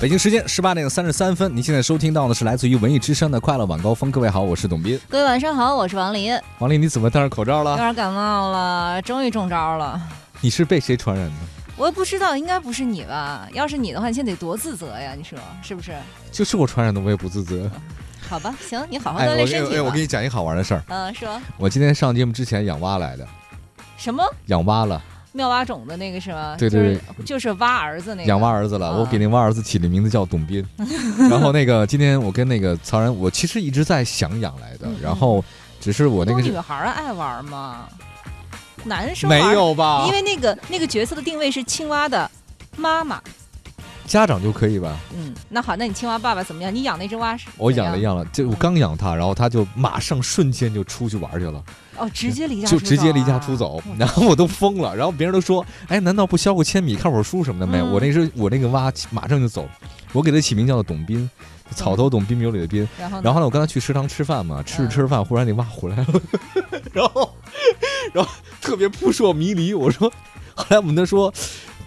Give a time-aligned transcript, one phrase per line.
[0.00, 4.10] 北京时间十八点三十三分，您现在收听到的是来自于文艺之声的快乐晚高峰。
[4.10, 4.98] 各位好，我是董斌。
[5.10, 6.34] 各位晚上好，我是王林。
[6.58, 7.82] 王林，你怎么戴上口罩了有了？
[7.82, 10.00] 点感冒了，终于中招了。
[10.40, 11.34] 你是被谁传染的？
[11.76, 13.46] 我也不知道，应该不是你吧？
[13.52, 15.12] 要是你的话，你现在得多自责呀？
[15.14, 15.92] 你说是不是？
[16.32, 17.70] 就是我传染的，我也不自责。
[18.26, 20.82] 好吧，行，你好好锻炼身体我给你讲一个好玩的事儿。
[20.88, 23.28] 嗯，说我今天上节目之前养蛙来的，
[23.98, 26.56] 什么养蛙了，妙蛙种的那个是吗？
[26.58, 28.28] 对对就是就是挖儿子那个。
[28.28, 28.88] 养蛙儿子了。
[28.88, 30.66] 啊我给那蛙儿子起的名字叫董斌。
[31.30, 35.44] 然后那个今天我跟那个曹然，我其实一直在想养来的嗯，然后
[35.80, 37.86] 只是我那个女孩爱玩吗？
[38.84, 40.12] 男生没，有吧因？
[40.12, 42.30] 为那个那个角色的定位是青蛙的
[42.76, 43.20] 妈妈。
[44.10, 44.98] 家长就可以吧？
[45.14, 46.74] 嗯，那好，那你青蛙爸爸怎么样？
[46.74, 47.46] 你养那只蛙是？
[47.56, 51.62] 我养了养了，就我刚养它，然后它就马上瞬间就出去玩去了。
[51.96, 57.86] 哦，直接离家就出直接离家出走，然后我都疯了，然后别人都说，哎，难道不削个铅笔、看会儿书什么的没有？
[57.86, 59.68] 嗯我那只我那个蛙马上就走，
[60.12, 61.30] 我给它起名叫做董斌，
[61.76, 62.88] 草头董，斌有里的斌。
[62.98, 66.06] 然后呢然后呢，我刚才去食堂吃饭嘛，吃着嗯吃着饭，忽然那蛙回来了，
[66.92, 67.32] 然后
[68.12, 68.30] 然后
[68.60, 69.72] 特别扑朔迷离。
[69.72, 70.10] 我说，
[70.56, 71.32] 后来我们他说，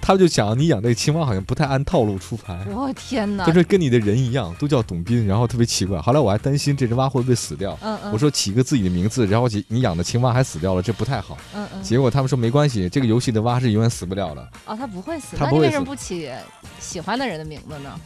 [0.06, 2.60] 他就讲你养那个青蛙好像不太按套路出牌。
[2.70, 3.46] 我天哪！
[3.46, 6.02] 就是跟你的人一样，都叫董斌，然后特别奇怪。
[6.02, 11.38] 后来我还担心这只蛙会不会死掉，嗯嗯，我说起一个自己的名字，然后你你养的青蛙还死掉了，这不太好。
[11.56, 14.42] 嗯嗯，结果他们说没关系，这个游戏的蛙是永远死不了的。
[14.66, 16.30] 哦，它不会死，它不会那你为什么不起
[16.82, 17.98] 喜欢的人的名字呢？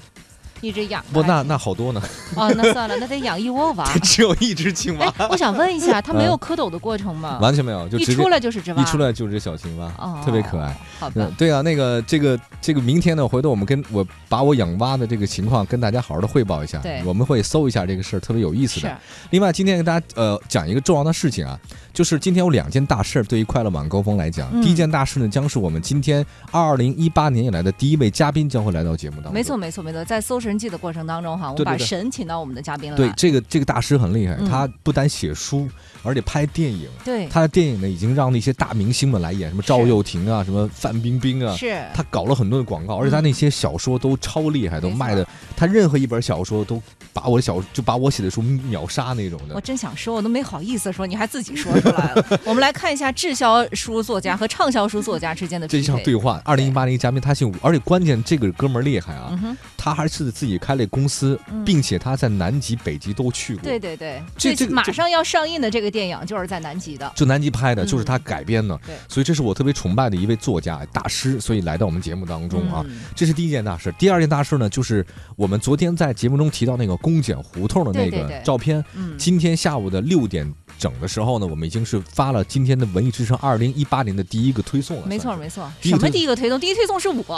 [0.61, 2.01] 一直养不，那那好多呢，
[2.35, 3.85] 哦，那算了，那得养一窝娃。
[4.03, 7.37] 只有一只青蛙哎，，我想问一下， 它没有嗯蝌蚪的过程吗？
[7.41, 10.75] 完全没有，就一出来就是只蛙，一出来就是只小青蛙，哦，特别可爱。。
[10.99, 16.79] 好吧嗯，，对啊，那个这个这个明天呢，回头我们跟我把我养蛙的这个情况跟大家好好的汇报一下。
[16.79, 18.97] 对我们会搜一下这个事儿，特别有意思的。
[19.29, 21.59] 另外，今天跟大家呃讲一个重要的事情啊，
[21.97, 24.47] 就是今天有两件大事儿对于快乐晚高峰来讲。
[24.53, 29.33] 嗯第一件大事呢，将是我们今天二零一八年以来的第一位嘉宾将会来到节目当中。
[29.33, 32.97] 没错，没错，没错，在搜神记的过程当中哈，我们把神请到我们的嘉宾了。
[32.97, 35.67] 对，这个这个大师很厉害，嗯他不单写书，
[36.03, 36.87] 而且拍电影。
[37.03, 46.79] 对，他的电影呢，已经让那些大明星们来演，什么赵又廷啊，什么范冰冰啊，是他搞了很多的广告，而且他那些小说都超厉害，都卖的，他任何一本小说都
[47.11, 49.59] 把我的小就把我写的书秒杀那种的我。
[49.59, 52.39] 真想说，我都没好意思说，你还自己说出来了。
[52.45, 55.81] 我们来看一下滞销书作家和畅销书作家之间的这一。
[55.87, 63.63] 场对话，二零一八年一嘉宾他姓吴，而且关键这个哥们儿厉害啊，嗯，他还是自己开了公司，嗯并且他在南极、北极都去过。
[63.63, 67.09] 对对对，这这马上要上映的这个电影就是在南极的。
[67.15, 72.83] 就南极拍的，嗯就是他改编的，对所以这是我特别崇拜的一位作家大师，所以来到我们节目当中啊。
[72.85, 73.89] 嗯这是第一件大事。
[73.97, 75.05] 第二件大事呢，就是
[75.37, 78.83] 我们昨天在节目中提到那个公检胡同的那个对对对照片。
[78.93, 85.07] 嗯，今天下午的六点整的时候呢，我们已经是发了今天的文艺之声二零一八年的第一个推送了。
[85.07, 85.71] 没错算是没错。
[85.81, 86.59] 什么第一个推第一个推动？
[86.59, 87.35] 第一推送是我，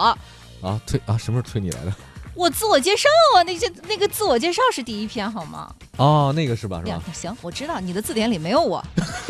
[0.61, 1.93] 啊，推啊，什么时候推你来的？
[2.39, 5.69] 我自我介绍啊，那些那个自我介绍是第一篇好吗？
[5.97, 6.81] 哦，那个是吧？
[6.85, 8.81] 是吧？，行，我知道你的字典里没有我，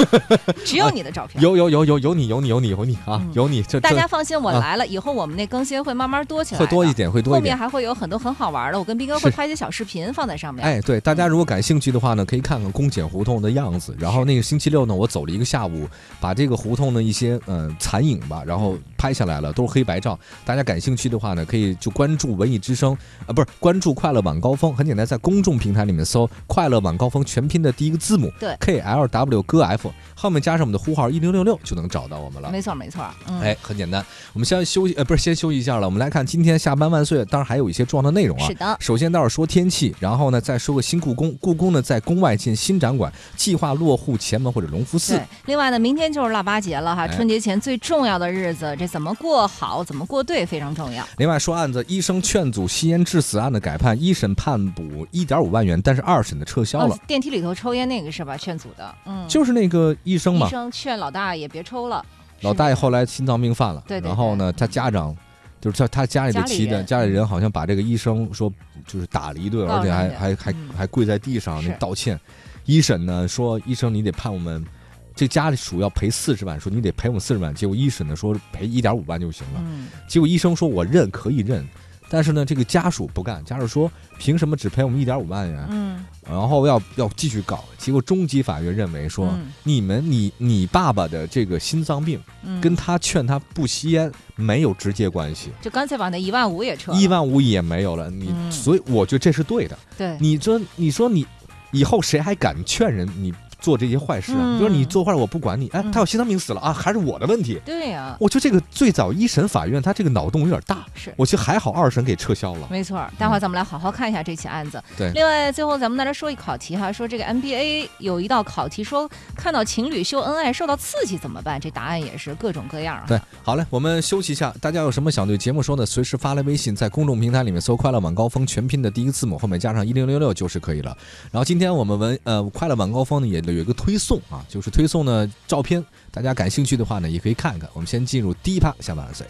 [0.63, 1.41] 只有你的照片。
[1.41, 6.93] 有有有有有你有你有你有你啊嗯，有你这大家放心，我啊来了以后，我们那更新会慢慢多起来，会多一。
[6.93, 7.55] 点，会多后一点。
[7.55, 10.63] 后面还会有很多很好玩的，我跟斌哥会拍一些小视频放在上面。
[10.63, 13.95] 哎，对，大家如果感兴趣的话呢，可以看看公检胡同的样子。
[13.97, 15.87] 然后那个星期六呢，我走了一个下午，
[16.19, 20.19] 把这个胡同的一些嗯、呃残影吧，然后拍下来了，都是黑白照。
[20.45, 32.49] 大家感兴趣的话呢，可以就关注文艺之声啊、不是关注快乐晚高峰，很简单，在公众平台里面搜“快乐晚高峰”全拼的第一个字母对 K L W 歌 F，后面加上我们的呼号一零六六就能找到我们了。
[32.51, 35.87] 没错没错，嗯，哎，很简单，我们先休息，呃，不是先休息一下了。
[35.87, 38.47] 我们来看今天下班万岁，当然还有一些重要的内容啊。
[38.47, 41.35] 是的，首先待会儿说天气，然后呢再说个新故宫。
[41.39, 45.23] 故宫呢在宫外建新展馆，计划落户前门或者隆福寺对。。
[45.45, 51.07] 另外呢，明天就是腊八节了哈，哎春节前最重要的日子，这怎么过好，怎么过对非常重要。
[51.17, 56.99] 另外说案子，医生劝阻吸烟致死案的改判，一审判补一点五万元，但是二审的撤销了哦。
[57.07, 58.35] 电梯里头抽烟那个是吧？
[58.35, 62.05] 劝阻的，嗯，就是那个医生嘛，医生劝老大爷别抽了。
[62.41, 65.15] 老大爷后来来心脏病犯了，对对然后呢，他家长。
[65.61, 68.49] 就是他他家里的妻的家里人好像把这个医生说
[68.87, 72.17] 就是打了一顿，而且还还还嗯还跪在地上那道歉。
[72.63, 74.65] 一审呢说医生你得判我们
[75.13, 77.53] 这家里属要赔四十万，说你得赔我们四十万。
[77.53, 79.61] 结果一审呢说赔一点五万就行了。
[79.65, 81.67] 嗯，结果医生说我认可以认，
[82.09, 85.67] 但是呢这个家属不干，家属说凭什么只赔我们一点五万元？
[85.69, 87.63] 嗯然后要要继续搞。
[87.77, 96.97] 结果中级法院认为说，嗯你们你你爸爸的这个心脏病嗯，跟他劝他不吸烟没有直接关系，就干脆把那一万五也撤了。
[96.99, 98.09] 一万五也没有了。
[98.11, 99.77] 你、嗯所以我觉得这是对的。
[99.97, 101.25] 对，你说你说你
[101.71, 104.37] 以后谁还敢劝人你做这些坏事啊。
[104.41, 107.59] 嗯比如你做坏事我不管你，哎，嗯他要心脏病死了啊，还是我的问题。
[107.65, 111.13] 对呀、我觉得这个最早一审法院他这个脑洞有点大，是。
[111.15, 112.67] 我觉得还好二审给撤销了。
[112.69, 114.81] 没错，待会儿咱们来好好看一下这起案子。
[114.97, 121.59] 对另外最后咱们再来说一考题哈，说这个 NBA 有一道考题说，看到情侣秀恩爱受到刺激怎么办？
[121.59, 123.05] 这答案也是各种各样啊。
[123.07, 124.53] 对，好嘞，我们休息一下。
[124.59, 130.95] 大家有什么想对节目说的，随时发来微信，在公众平台里面搜“快乐晚高峰”全拼的第一个字母后面加上一零六六就是可以了。
[131.31, 137.69] 然后今天我们文呃快乐晚高峰呢也有一个推送啊，就是推送呢照片，大家感兴趣的话呢也可以看一看。
[137.73, 139.25] 我们先进入第一趴，下半岁。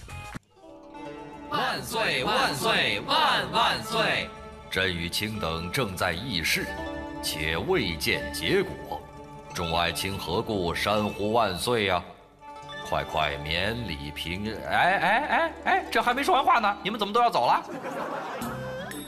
[1.49, 4.29] 万岁万岁万万岁！
[4.69, 6.67] 朕与卿等正在议事，
[7.23, 9.01] 且未见结果。
[9.51, 12.03] 众爱卿何故山呼万岁呀、
[12.87, 14.53] 快快免礼平。
[14.69, 17.63] 哎哎哎哎，这还没说完话呢，你们怎么都要走了？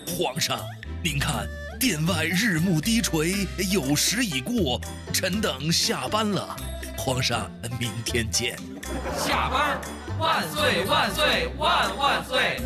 [0.07, 0.59] 皇上，
[1.03, 1.47] 您看，
[1.81, 4.79] 殿外日暮低垂，有时已过，
[5.11, 6.55] 臣等下班了。
[6.95, 7.49] 皇上，
[7.79, 8.55] 明天见。
[9.17, 9.81] 下班！
[10.19, 12.61] 万岁万岁万万岁！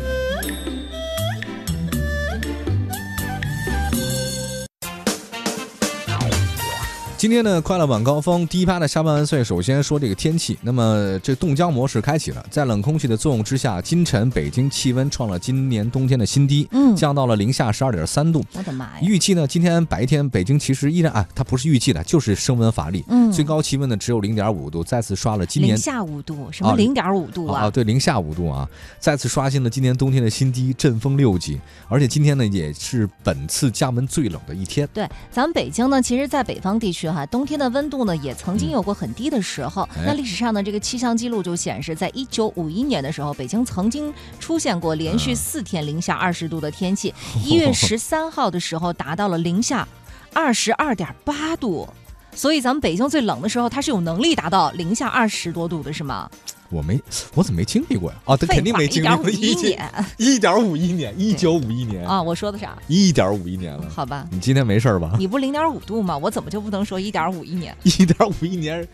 [7.18, 10.58] 今天的快乐晚高峰第一趴的下半万岁，首先说这个天气。
[10.60, 18.44] 那么这冻僵模式开启了，在冷空气的作用之下，今晨北京气温创了今年冬天的新低，嗯降到了零下十二点三度。
[18.52, 18.98] 我的妈呀！
[19.00, 25.82] 预计呢，今天白天北京其实依然啊，它不是预计的，就是升温乏力，嗯最高气温呢只有零点五度，再次刷了今年零。
[25.82, 27.70] 下五度，什么啊零点五度啊啊？
[27.70, 28.68] 对，零下五度啊，
[29.00, 31.58] 再次刷新了今年冬天的新低，阵风六级。
[31.88, 34.86] 而且今天呢，也是本次降温最冷的一天。
[34.92, 39.88] 对，咱们北京呢，其实，在北方地区哈，冬天的温度呢，也曾经有过很低的时候。
[39.96, 47.14] 哎那历史上的这个气象记录就显示，在一九五一年的时候，北京曾经出现过连续嗯四天零下二十度的天气。
[47.42, 49.88] 一月十三号的时候，达到了零下
[50.34, 51.88] 二十二点八度。
[52.34, 56.30] 所以咱们北京最冷的时候，它是有能力达到零下二十多度的，是吗？
[56.70, 57.00] 我没，
[57.34, 58.16] 我怎么没经历过呀？
[58.24, 59.30] 啊，他肯定没经历过。
[59.30, 62.22] 一年一点五一年，一九五一年啊！
[62.22, 62.76] 我说的啥？
[62.88, 63.88] 一点五一年了。
[63.88, 65.14] 好吧，你今天没事儿吧？
[65.18, 66.16] 你不零点五度吗？
[66.16, 67.76] 我怎么就不能说一点五一年？
[67.84, 68.86] 一点五一年，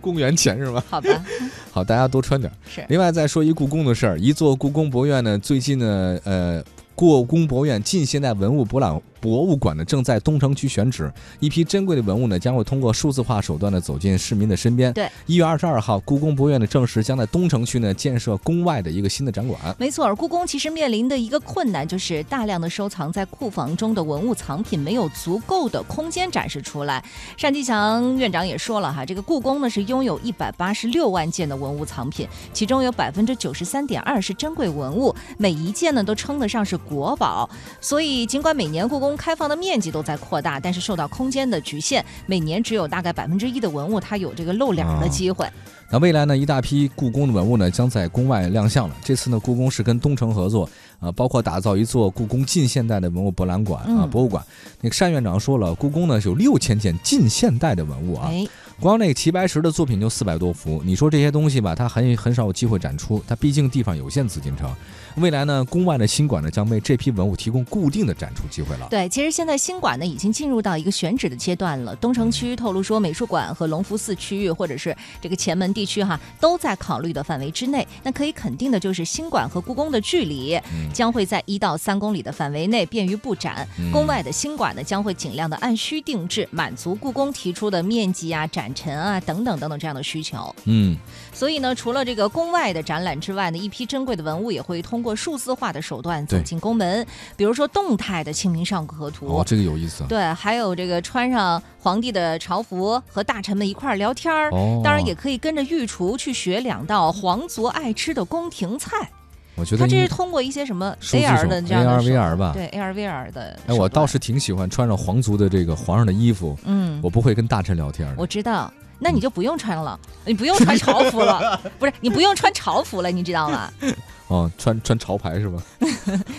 [0.00, 0.82] 公元前是吧？
[0.88, 1.08] 好吧，
[1.72, 2.52] 好，大家多穿点。
[2.68, 6.62] 是另外再说一故宫的事儿，一座故宫博物院呢，最近呢，呃，
[6.94, 14.92] 故宫博物院近现代文物博览博物馆呢正在东城区选址，一批珍贵的文物呢将会通过数字化手段呢走进市民的身边。
[14.92, 19.60] 对，一月二十二号，故宫博物院呢证实将在东城区呢建设宫外的一个新的展馆。
[19.78, 27.04] 没错，故宫其实面临的一个困难就是大量的收藏在库房中的文物藏品没有足够的空间展示出来。
[27.38, 37.50] 单霁翔院长也说了哈，这个故宫呢是拥有一百八十六万件的文物藏品，其中有百分之九十三点二是珍贵文物，每一件呢都称得上是国宝。
[37.80, 45.46] 所以尽管每年故宫开放的面积都在扩大，但是受到空间的局限，每年只有大概百分之一的文物它有这个露脸儿的啊机会。
[45.92, 48.94] 那未来呢，一大批故宫的文物呢将在宫外亮相了。
[49.02, 50.68] 这次呢，故宫是跟东城合作，
[51.00, 54.44] 啊，包括打造一座故宫近现代的文物博览馆啊，嗯博物馆。
[54.80, 58.46] 那个单院长说了，故宫呢有六千件近现代的文物啊，哎，
[58.78, 60.80] 光那个齐白石的作品就四百多幅。
[60.84, 64.72] 你说这些东西吧，它很很少有机会展出，它毕竟地方有限，紫禁城。
[65.16, 68.86] 未来呢，宫外的新馆呢将为这批文物提供固定的展出机会了。
[68.90, 71.94] 对，其实现在新馆呢已经进入到一个选址的阶段了。
[71.96, 77.86] 东城区透露说，美术馆和隆福寺区域或者是这个前门地区哈，都在考虑的范围之内。
[78.02, 83.68] 那可以肯定的就是，新馆和故宫的距离嗯将会在一到三公里的范围内，便于布展。
[83.78, 90.54] 嗯宫外的新馆呢，将会尽量的按需定制，满足故宫提出的面积啊、展陈啊等等等等这样的需求。
[90.64, 90.96] 嗯，
[91.32, 97.06] 所以呢，除了这个宫外的展览之外呢，一批珍贵的文物也会通过数字化的手段走进宫门，
[97.36, 100.06] 比如说动态的《清明上河图》哦，这个有意思啊。
[100.08, 104.50] 对，还有这个穿上皇帝的朝服，和大臣们一块儿聊天儿。
[104.50, 109.08] 哦，当然，也可以跟着御厨去学两道皇族爱吃的宫廷菜。
[109.56, 113.58] 我觉得他这是通过一些什么 AR 的这样的 AR VR 吧对 AR VR 的。
[113.66, 118.14] 哎，我倒是，挺喜欢穿上皇族的这个皇上的衣服，嗯，我不会跟大臣聊天的。
[118.18, 118.72] 我知道。
[119.00, 123.70] 那你就不用穿了，你不用穿潮服了， 不是你不用穿潮服了，你知道吗？
[124.28, 125.60] 哦，穿穿潮牌是吧？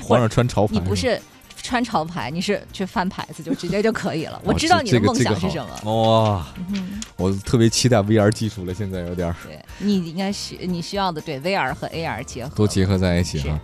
[0.03, 1.19] 皇上穿潮牌，你不是
[1.61, 4.39] 穿潮牌，你是去翻牌子就直接就可以了。
[4.45, 5.69] 我哦知道你的梦想是什么。
[5.83, 13.59] 好哇，嗯，我特别期待 VR 技术了，现在有点儿对你应该需你需要的对 VR 和 AR 结合，都结合在一起是哈。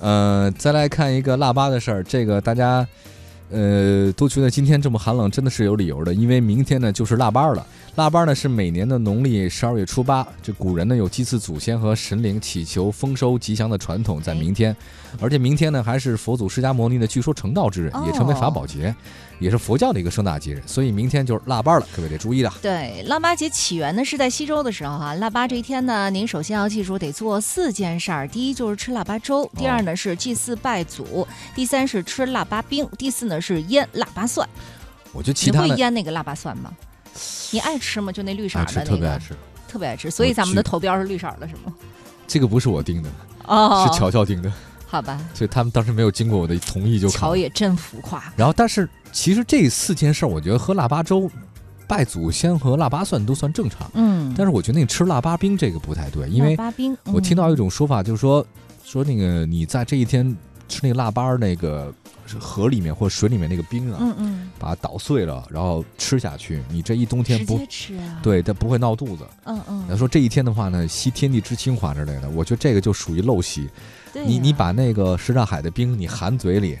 [0.00, 2.86] 呃，再来看一个腊八的事儿，这个大家
[3.50, 7.66] 呃，都觉得今天这么寒冷，真的是有理由的，因为明天呢就是腊八了。
[7.96, 14.76] 腊八呢是每年的农历十二月初八，这古人呢有祭祀祖先和神灵、祈求丰收吉祥的传统，在明天，
[15.20, 18.94] 而且明天呢还是佛祖释迦牟尼的据说成道之日，也称为法宝节，
[19.38, 22.52] 也是佛教的一个盛大节日，所以明天就是腊八了，各位得注意了。
[22.60, 34.48] 对，腊八节起源呢是在西周的时候哈，腊八这一天呢，您首先要记住得做四件事儿，第一就是吃腊八粥，第二呢是祭祀拜祖，第三是吃腊八冰，第四呢是腌腊八蒜。
[35.12, 36.70] 我觉得其你会他腌那个腊八蒜吗？
[37.50, 38.12] 你爱吃吗？
[38.12, 39.34] 就那绿色的那个，特别爱吃，
[39.66, 41.72] 特别爱吃，所以咱们的去头标是绿色的，是吗？
[42.26, 43.08] 这个不是我定的，
[43.46, 44.52] 哦，是乔乔定的，
[44.90, 47.18] 好吧，所以他们当时没有经过我的同意就烤。
[47.18, 48.32] 乔也真浮夸。
[48.36, 51.30] 然后，但是其实这四件事儿，我觉得喝腊八粥、
[51.86, 53.90] 拜祖先和腊八蒜都算正常。
[53.92, 58.44] 嗯，但是我觉得那个吃腊八冰这个不太对，因为腊八冰，我听到嗯一种说法，就是说
[58.82, 60.34] 说那个你在这一天
[60.68, 61.92] 吃那个腊八儿那个
[62.38, 69.26] 河里面或者水里面那个冰啊，嗯嗯，把它捣碎了，然后吃下去，你这一冬天直不接吃啊，，对，它不会闹肚子。
[69.44, 73.68] 嗯嗯，要说这一天的话呢，吸天地之精华之类的，我觉得这个就属于陋习。
[74.18, 76.78] 对你你把那个什刹海的冰你含嘴里，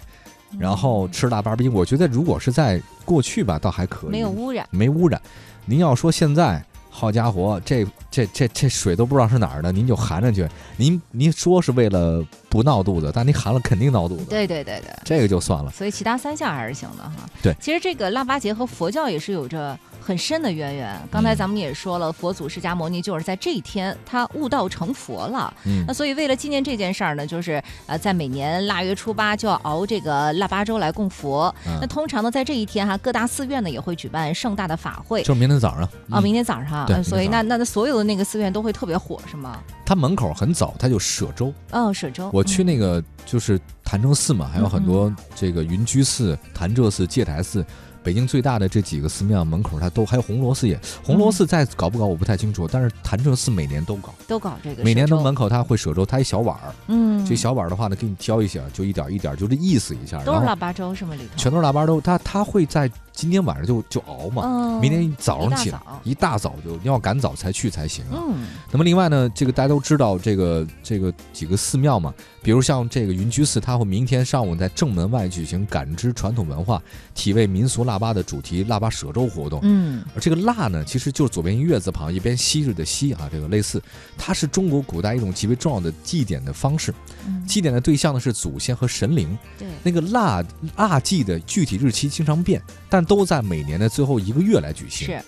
[0.58, 5.20] 然后嗯吃腊八冰，我觉得如果是在过去吧，倒还可以，没有污染，没污染。
[5.66, 10.48] 您要说现在，好家伙，这这这这水都不知道是哪儿的，您就含着去。
[10.76, 14.24] 您您说是为了不闹肚子，但您含了肯定闹肚子。
[14.24, 14.90] 对对对对。
[15.04, 15.70] 这个就算了。
[15.70, 17.12] 所以其他三项还是行的哈。
[17.42, 20.98] 对其实这个腊八节和佛教也是有着很深的渊源。
[21.10, 25.52] 刚才嗯咱们也说了，佛祖释迦牟尼就是在这一天他悟道成佛了。
[25.66, 31.54] 嗯那所以为了纪念这件事儿呢，就是呃在每年腊月初八就要熬这个腊八粥来供佛。
[31.66, 35.22] 嗯那通常呢，在这一天哈，各大寺院呢也会举办盛大的法会。
[35.22, 39.62] 就是明天早上啊，嗯明天早上，对呃所以那那那所有的那个寺院都会特别火，是吗？
[39.84, 41.52] 他门口很早，他就舍粥。
[41.72, 42.30] 哦，舍粥。
[42.32, 47.62] 我去嗯那个就是潭柘寺嘛，还有很多这个云居寺、潭柘寺、戒台寺。
[48.08, 61.14] 北京最大的这几个寺庙门口，它都还有红螺寺也，红螺寺在搞不搞我不太清楚，但是潭柘寺每年都搞，都搞这个，每年的门口它会舍粥，它一小碗儿，嗯，这小碗儿的话呢，给你挑一下，就一点一点，就这意思一下，都是腊八粥是吗？
[61.16, 61.36] 里头？
[61.36, 66.54] 全都是腊八粥，它它会在今天晚上就就熬嘛，嗯，明天早上起来一大早。
[66.64, 68.24] 就你要赶早才去才行啊。
[68.26, 68.46] 嗯。
[68.70, 76.80] 那么另外呢，这个大家都知道，这个这个几个寺庙嘛，比如像这个云居寺，它会明天上午在正门外举行感知传统文化、
[77.12, 79.60] 体味民俗腊八的主题腊八舍粥活动。
[79.62, 83.82] 嗯而这个腊呢，其实就是左边月字旁，一边昔日的昔啊，这个类似，
[84.16, 86.94] 它是中国古代一种极为重要的祭典的方式。
[87.26, 89.36] 嗯，祭典的对象呢是祖先和神灵。
[89.58, 90.44] 对，那个腊
[90.76, 95.06] 腊祭的具体日期经常变，但都在每年的最后一个月来举行。
[95.06, 95.20] 是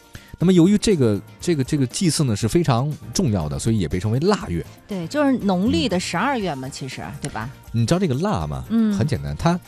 [0.43, 4.65] 那么由于这个这个这个祭祀呢是非常重要的，所以也被称为腊月。
[4.89, 7.51] 对，就是农历的十二月嘛，其实对吧？
[7.73, 8.65] 你知道这个腊吗？
[8.71, 9.61] 嗯很简单，它，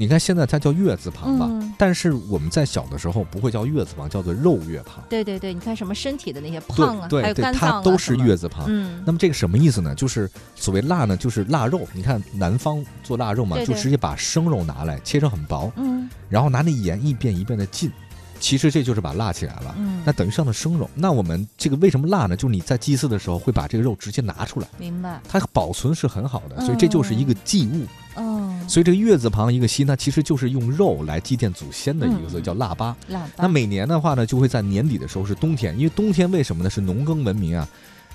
[0.00, 5.04] 你看现在它叫月字旁吧，嗯但是我们在小的时候不会叫月字旁，叫做肉月旁。
[5.10, 8.64] 对对对，你看什么身体的那些对胖啊，还有对对，肝脏啊，它都是月字旁。
[8.66, 9.94] 嗯，那么这个什么意思呢？
[9.94, 11.86] 就是所谓腊呢，就是腊肉。
[11.92, 17.92] 你看南方做腊肉嘛，对对就直接把生肉拿来切成很薄，嗯然后拿那盐一遍一遍的浸，
[18.40, 19.74] 其实这就是把辣起来了。
[19.78, 20.88] 嗯，那等于上的生肉。
[20.94, 22.34] 那我们这个为什么辣呢？
[22.34, 27.86] 就是你在祭祀的时候会把这个肉直接拿出来，明白，它保存是很好的，所以这就是一个祭物。
[28.16, 32.96] 嗯，所以这个月字旁一个西那，其实就是用肉来祭奠祖先的一个字，嗯叫腊八。
[33.08, 36.70] 腊八，那每年的话呢，就会在年底的时候是冬天，因为冬天为什么呢？
[36.70, 37.68] 是农耕文明啊。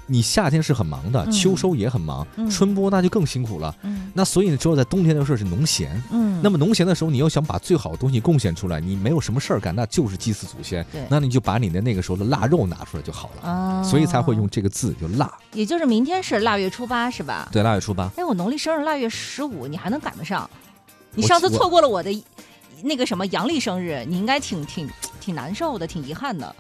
[0.07, 3.75] 你夏天是很忙的，嗯秋收也很忙，嗯春播那就更辛苦了。
[3.81, 6.01] 嗯那所以呢，只有在冬天的时候是农闲。
[6.11, 11.05] 嗯，那么农闲的时候，你要想把最好的东西贡献出来，你没有什么事儿干，那就是祭祀祖先对。
[11.09, 13.49] 那你就把你的那个时候的腊肉拿出来就好了。
[13.49, 15.31] 啊，所以才会用，这个字，就腊。
[15.53, 17.49] 也就是明天是腊月初八是吧？
[17.51, 18.09] 对，腊月初八。
[18.15, 20.49] 哎，我农历生日腊月十五，你还能赶得上？
[21.13, 22.23] 你上次错过了我的
[22.83, 26.55] 那个什么阳历生日，你应该挺挺挺难受的，挺遗憾的。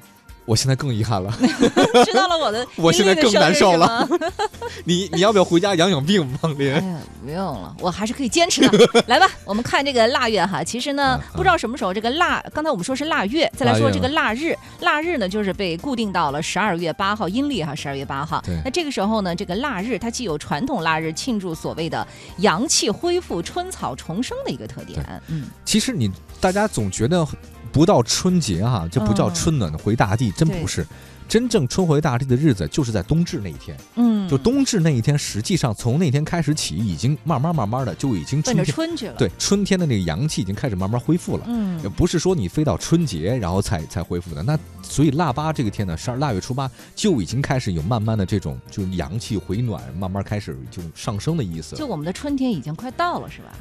[0.45, 1.31] 我现在更遗憾了，
[2.05, 4.07] 知道了我的 我现在更难受了。
[4.85, 6.71] 你你要不要回家养养病，王林？
[6.71, 9.03] 哎呀，不用了，我还是可以坚持的。
[9.07, 10.63] 来吧，我们看这个腊月哈。
[10.63, 14.55] 其实呢不知道什么时候这个腊，刚才我们说是腊月，再来说这个腊日。
[14.81, 18.55] 腊日呢，就是被固定到了十二月八号，阴历哈，十二月八号对。
[18.63, 25.03] 那这个时候呢，这个腊日它既有传统腊日庆祝所谓的阳气恢复、春草重生的一个特点。
[25.27, 27.27] 嗯，其实你大家总觉得
[27.75, 30.87] 不到春节哈、就不叫嗯春暖回大地，真不是。
[31.27, 41.43] 真正春回大地的日子就是在冬至那一天，嗯，就冬至那一天，实际上从那天开始起，已经慢慢慢慢的就已经奔着春天，春去了。，对春天的那个阳气已经开始慢慢恢复了。
[41.47, 51.75] 嗯也不是说你非到春节然后才才恢复的，那所以腊八这个天呢，十二腊月初八就已经开始有慢慢的这种就是阳气回暖，慢慢开始就上升的意思。
[51.75, 53.51] 就我们的春天已经快到了，是吧？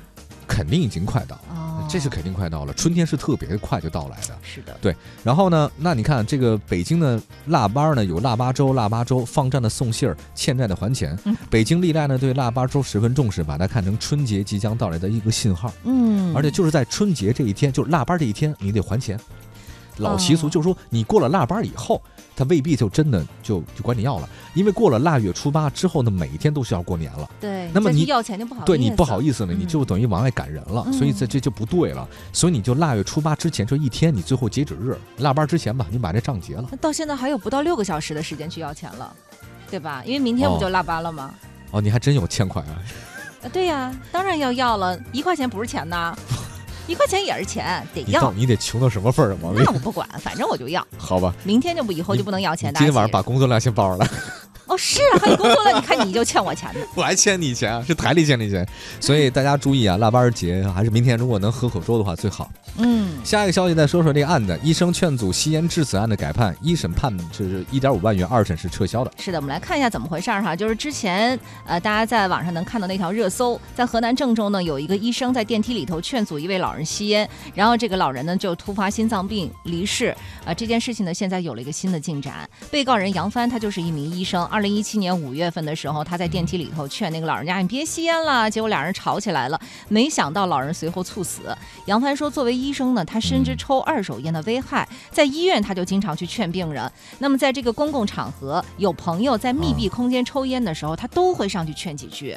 [0.46, 2.72] 肯定已经快到，哦，这是肯定快到了。
[2.74, 4.36] 春天是特别快就到来的。
[4.42, 11.18] 是的，对然后呢，那你看这个北京的腊八呢，有腊八粥、腊八粥，放站的送信儿，欠债的还钱。
[11.24, 15.72] 嗯北京历代呢对腊八粥十分重视，把它看成春节即将到来的一个信号。
[15.84, 19.18] 嗯，而且就是在春节这一天，就是腊八这一天，你得还钱。
[19.98, 22.00] 老习俗哦就是说，你过了腊八以后，
[22.36, 27.28] 他未必就真的就就管你要了，因为过了腊月初八之后呢，每一天都是要过年了。
[27.40, 32.08] 对，那么你要钱就不好对你不好意思了，嗯你就等于往外赶人了，所以这嗯这就不对了。
[32.32, 36.66] 所以你就腊月初八之前这一天，你最后截止日，腊八之前吧，你把这账结了。
[36.70, 39.14] 那到现在还有不到六个小时的时间去要钱了，
[39.70, 40.02] 对吧？
[40.04, 41.34] 因为明天不哦就腊八了吗？
[41.70, 42.78] 哦，你还真有欠款啊！
[43.42, 46.16] 啊，对呀，当然要要了，一块钱不是钱呐，
[46.86, 48.30] 一块钱也是钱，得要。
[48.32, 49.72] 你得穷到什么份儿上，王丽那？
[49.72, 50.86] 我不管，反正我就要。
[50.98, 52.72] 好吧，明天就不，以后就不能要你钱。
[52.74, 54.08] 今天晚上把工作量先报上来。
[54.66, 56.80] 哦，是啊，还有工作了，你看你就欠我钱呢。
[56.94, 58.66] 我还欠你钱啊，是台里欠你钱，
[59.00, 62.50] 所以大家注意啊，腊八节还是明天如果能喝口粥的话最好。
[62.78, 69.12] 嗯，下一个消息再说说这个案子，医生劝阻吸烟致死案的改判，一审判是一点五万元，二审是撤销的。
[69.18, 70.56] 是的，我们来看一下怎么回事儿哈。
[70.56, 80.14] 就是之前呃，大家在网上能看到那条热搜，在河南郑州呢，有一个医生在电梯里头劝阻一位老人吸烟，然后这个老人呢就突发心脏病离世。
[80.44, 82.48] 啊、这件事情呢现在有了一个新的进展。
[82.70, 91.40] 被告人杨帆他就是一名医生，二零一七年五月份的时候，他在电梯里头劝那个老人家你别吸烟了，结果俩人吵起来了，没想到老人随后猝死。
[91.86, 96.88] 杨帆说，作为医生呢，他深知抽二手烟的危害，在医院他就经常去劝病人。
[97.18, 102.36] 那么在这个公共场合，有朋友在密闭空间抽烟的时候，他都会上去劝几句。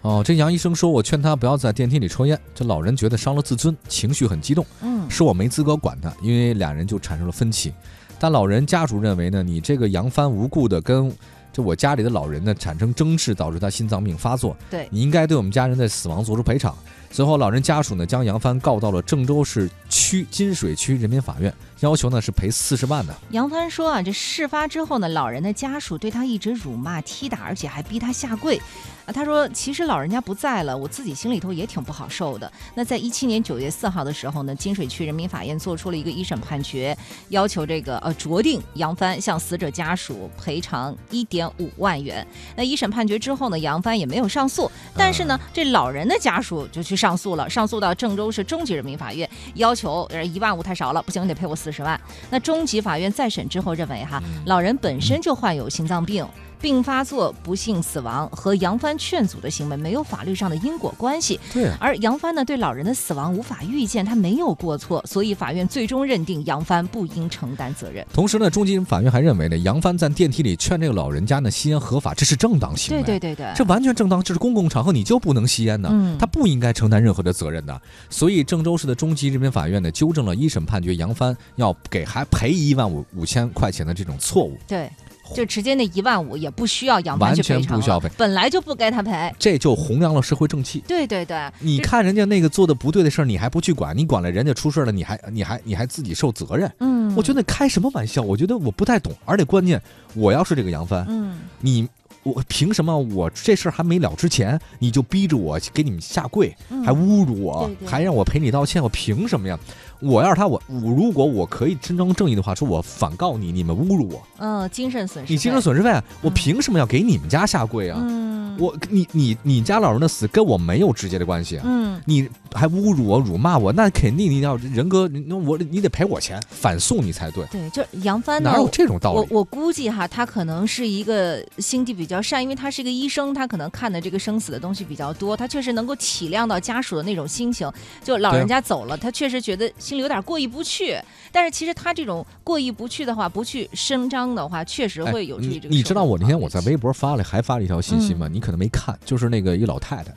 [0.00, 7.74] 哦，这杨医生说，我劝他不要在电梯里抽烟，这老人觉得伤了自尊，情绪很激动，嗯，是我没资格管他，因为俩人就产生了分歧。
[8.18, 11.12] 但老人家属认为呢，你这个杨帆无故的跟
[11.52, 16.74] 这我家里的老人呢产生争执，导致他心脏病发作，对，你应该对我们家人的死亡做出赔偿。
[17.10, 23.14] 随后，老人家属呢将杨帆告到了郑州市区金水区人民法院，要求呢是赔四十万的。
[23.30, 28.60] 杨帆说啊，这事发之后呢，老人的家属对他一直辱骂、踢打，而且还逼他下跪。
[29.04, 32.50] 啊，他说其实老人家不在了，我自己心里头也挺不好受的。
[32.76, 36.96] 那在一七年九月四号的时候呢，金水区人民法院做出了一个一审判决，
[37.30, 42.24] 要求这个呃酌定杨帆向死者家属赔偿一点五万元。
[42.54, 51.98] 那一审判决之后呢，杨帆也没有上诉，但是呢，这老人的家属就去上诉了，上诉到郑州市中级人民法院，要求呃一万五太少了，不行，你得赔我四十万。
[52.30, 56.26] 那中级法院再审之后认为哈，老人本身就患有心脏病。
[56.62, 68.06] 并发作不幸死亡和杨帆劝阻的行为没有法律上的因果关系，对啊，而杨帆呢对老人的死亡无法预见，他没有过错，所以法院最终认定杨帆不应承担责任。
[68.14, 73.02] 同时呢，中级法院还认为呢，杨帆在电梯里劝这个老人家呢吸烟合法，这是正当行为。
[73.02, 77.82] 对对对对，这完全正当，这是公共场合，你就不能吸烟呢，嗯他不应该承担任何的责任的。
[78.08, 84.56] 所以郑州市的中级人民法院呢，纠正了一审判决杨帆要给还赔一万五五千块钱的这种错误。
[84.68, 84.88] 对，
[85.34, 89.34] 就直接那一万五也不需要杨帆完全去赔偿了，不需要赔本来就不该他赔。
[89.38, 90.82] 这就弘扬了社会正气。
[90.86, 96.70] 对对对，你看人家那个做的不对的事儿，你还不去管，你管了人家出事儿了，你还你还你还自己受责任？
[96.78, 98.22] 嗯，我觉得开什么玩笑？
[98.22, 99.80] 我觉得我不太懂，而且关键，
[100.14, 101.88] 我要是这个杨帆，嗯，你
[102.22, 108.82] 我凭什么我这事儿还没了之前，你就逼着我给你们下跪，嗯还侮辱我还让我赔你道歉？
[108.82, 109.58] 我凭什么呀？
[110.02, 117.98] 我要是他，我我如果我可以伸张正义的话，说我反告你，你们侮辱我，嗯，精神损失，你精神，损失费，我嗯凭什么要给你们家下跪啊？
[118.00, 121.64] 嗯，我你你你家老人的死跟我没有直接的关系啊！
[121.66, 129.18] 嗯，你还侮辱我、辱骂我，那肯定你要人格，那我你得赔我钱，反诉你才对，对，就是杨帆哪，有这种道理？
[129.18, 137.70] 我我估计哈，他可能是一个心地比较善，因为他是一个医生，他可能看的这个生死的东西比较多，他确实能够体谅到家属的那种心情。
[138.02, 140.98] 就老人家走了，他确实觉得心里有点过意不去。
[141.30, 145.76] 但是其实他这种过意不去的话，不去声张的话，确实哎会有助于这个、你。
[145.76, 148.26] 你知道我那天我在微博，发了，还发了一条信息吗？
[148.26, 150.12] 嗯你可能没看，就是那个一老太太，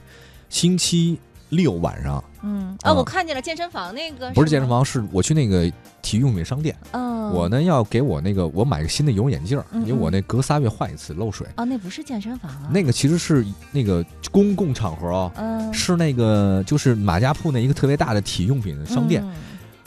[0.49, 5.69] 星期六晚上嗯啊，啊我看见了健身房那个，不是健身，房，是我去那个
[6.01, 11.47] 体育用品商店，嗯，我呢要给我那个我买个新的游泳眼镜因为我那隔仨月换一次漏水。
[11.55, 19.23] 啊，那不是健身房啊，那个其实是那个公共场合啊，嗯是那个就是马家铺那一个特别大的体育用品商店。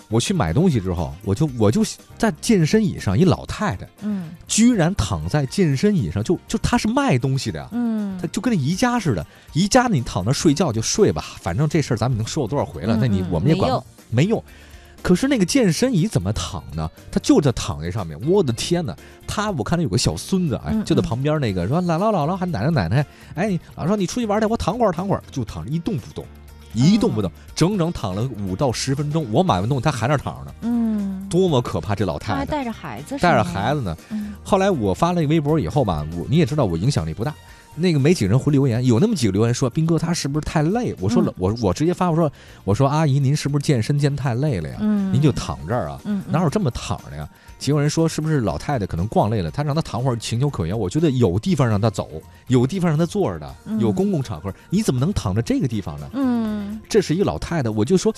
[0.09, 1.85] 嗯我去买东西之后，我就我就
[2.17, 9.27] 在健身椅上，一老太太嗯居然躺在健身椅上，就就她是卖东西的呀，嗯她就跟那宜家似的。
[9.53, 14.45] 宜家你躺那睡觉就睡吧，反正这事儿咱们已经说过多少回了，那你我们也管没用没用。
[15.03, 16.91] 可是那个健身椅怎么躺呢？
[17.13, 18.97] 她就在躺在上面，我的天哪！
[19.27, 26.25] 她我看他有个小孙子，哎嗯，就在嗯旁边那个说姥姥姥姥喊奶奶奶奶，哎，姥姥说你出去玩去，我躺会儿躺会儿，就躺着一动不动。
[26.75, 29.27] 一动不动，整整躺了五到十分钟。
[29.33, 31.95] 我买完东西，他还那躺着呢，嗯，多么可怕！
[31.95, 33.97] 这老太太还带着孩子，带着孩子，呢。
[34.11, 37.35] 嗯后来我发了一个微博以后吧，我你也知道我影响力不大。
[37.75, 42.33] 那个没几个人回留言，有那么几个留言说：“斌哥他是不是太累？”我说我我直接发我说
[42.65, 44.77] 我说阿姨您是不是健身健太累了呀？
[44.81, 47.29] 嗯您就躺这儿啊，嗯，嗯哪有这么躺着呀？
[47.59, 50.79] 结果人说是不是老太太可能逛累了，她让她躺会儿情有可原。
[50.79, 52.09] 我觉得有地方让她走，
[52.47, 56.09] 有地方让她坐着的，嗯有公共场合，你怎么能躺在这个地方呢？
[56.15, 58.15] 嗯这是一个老太太，我就说，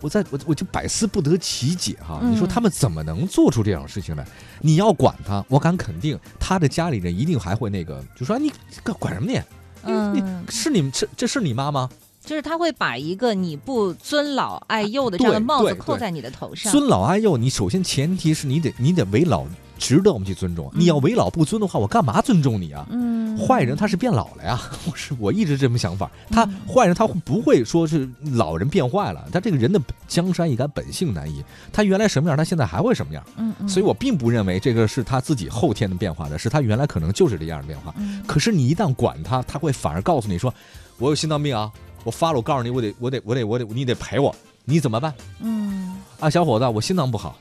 [0.00, 2.20] 我在我我就百思不得其解哈。
[2.22, 4.24] 嗯你说他们怎么能做出这种事情来？
[4.60, 8.52] 你要管他，我敢肯定，他的家里人一定还会那个，就说你
[8.84, 9.40] 管管什么你？
[9.88, 11.88] 你嗯，是你们这这是你妈吗？
[12.26, 16.72] 就是他会把一个你不尊老爱幼的这样的帽子扣在你的头上。
[16.72, 19.46] 尊老爱幼，你首先前提是你得你得为老
[19.78, 20.68] 值得我们去尊重。
[20.74, 22.84] 你要为老不尊的话，我干嘛尊重你啊？
[22.90, 24.60] 嗯，坏人他是变老了呀，
[24.90, 26.10] 我是我一直这么想法。
[26.28, 31.44] 他嗯坏人他不会说是老人变坏了，他这个人的江山易改，本性难移。
[31.72, 33.22] 他原来什么样，他现在还会什么样。
[33.36, 37.94] 嗯，嗯，所以我并不认为这个是他自己后天的变化的，是他原来可能就是这样的变化。
[37.98, 40.52] 嗯可是你一旦管他，他会反而告诉你说
[40.98, 41.70] ：“我有心脏病啊，
[42.06, 44.32] 我发了，我告诉你，我得我得我得我得你得陪我，
[44.64, 47.36] 你怎么办嗯啊，小伙子，我心脏不好。”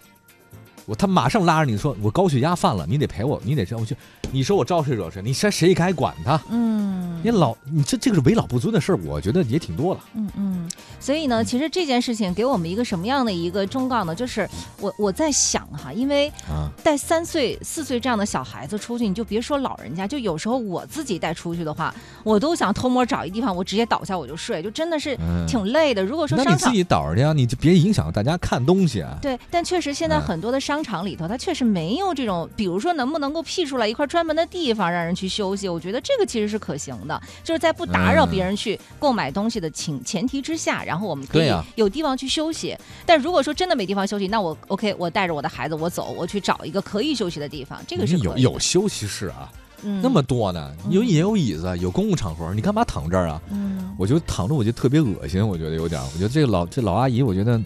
[0.88, 3.96] 我他马上拉着你说我高血压犯了，你得陪我，你得这样我去，
[4.32, 5.22] 你说我招谁惹谁？
[5.22, 6.40] 你谁谁该管他？
[6.50, 10.00] 嗯，你老你这这个是为老不尊的事儿，我觉得也挺多了。
[10.16, 10.65] 嗯嗯，
[11.00, 14.16] 所以呢，其实这件事情给我们一个什么样的一个忠告呢？
[14.16, 14.48] 就是
[14.80, 26.04] 我我在想哈，因为啊，带三岁、四岁这样的小孩子出去，你就别说老人家，就有时候我自己带出去的话，我都想偷摸找一地方，我直接倒下我就睡，就真的是嗯挺累的。
[26.04, 29.18] 如果说商场那你自己倒着去啊，你就别影响大家看东西啊。
[29.22, 42.76] 对，但确实现在嗯很多的商场里头，它确实没有这种，比如说能不能够辟出来一块专门的地方让人去休息，我觉得这个其实是可行的，就是在不打扰嗯别人去购买东西的情前提之下，然后我们可以有地方去休息。
[43.06, 49.52] 但如果说真的没地方休息，那我 OK，我带着我的孩子我走，我去找一个可以休息的地方，这个是有有休息室啊，
[49.84, 53.42] 嗯那么多呢，有嗯也有椅子，有公共场合，你干嘛躺这儿啊？
[53.52, 57.62] 嗯，我就躺着我就特别恶心，我觉得有点，我觉得这个老这老阿姨，我觉得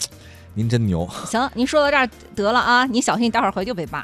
[0.53, 1.07] 您真牛。
[1.27, 4.03] 行，您说到这儿得了啊，你小心你待会儿回去就被骂，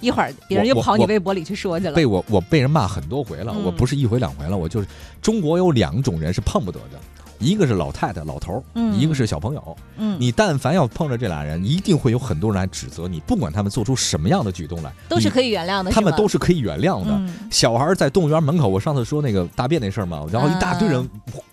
[0.00, 1.92] 一会儿别人又跑你微博里去说去了。
[1.92, 4.86] 被我我被人骂很多回了，嗯我不是一回两回了，我就是
[5.20, 7.00] 中国有两种人是碰不得的，
[7.38, 9.76] 一个是老太太老头儿，嗯一个是小朋友。
[9.96, 17.10] 嗯，你但凡要碰着这俩人，一定会有很多人来指责你，不管他们做出什么样的举动来，都是可以原谅的，他们都是可以原谅的。
[17.12, 21.06] 嗯小孩在动物园门口，我上次说那个大便那事儿嘛，然后一大堆人啊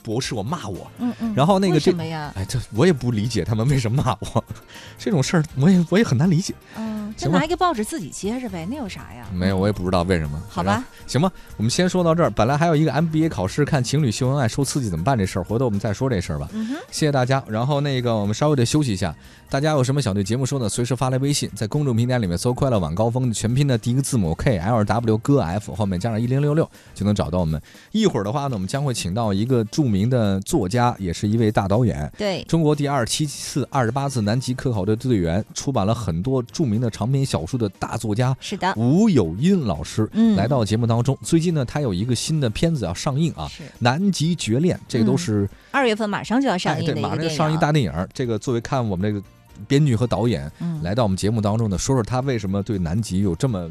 [0.04, 2.32] 博士我骂我，嗯嗯，然后那个这什么呀？
[2.36, 4.44] 哎，这我也不理解他们为什么骂我，
[4.98, 6.56] 这种事儿我也我也很难理解。
[6.76, 9.28] 嗯，就行拿一个报纸自己接着呗，那有啥呀？
[9.32, 10.42] 没有，我也不知道为什么。
[10.50, 12.30] 好吧，行吧，我们先说到这儿。
[12.32, 16.50] 本来还有一个 MBA 考试，看情侣秀恩爱受刺激怎么办这事儿，回头我们再说这事儿吧。
[16.54, 17.44] 嗯哼，谢谢大家。
[17.48, 19.16] 然后那个我们稍微的休息一下，
[19.52, 27.62] 大家有什么想对节目说的，随时发来微信，在公众平台里面搜“快乐晚高峰”的全拼的第一个字母 K L W 歌 F 后面加上一零六六就能找到我们。
[27.92, 40.38] 一会儿的话呢，我们将会请到一个著名的作家，也是一位大导演，对，中国第二十七次、二十八次南极科考队队员，出版了很多著名的长篇小说的大作家是的，吴有音老师，嗯。
[40.38, 41.18] 来到节目当中。
[41.22, 45.18] 最近呢，他有一个新的片子要上映啊，是《南极绝恋》，这个都嗯。
[45.18, 47.92] 是、二月份马上就要上映的一马上就上映大电影。
[48.14, 49.22] 这个作为看我们这个
[49.68, 53.70] 编剧和导演嗯，来到我们节目当中呢，说说他为什么对南极有这么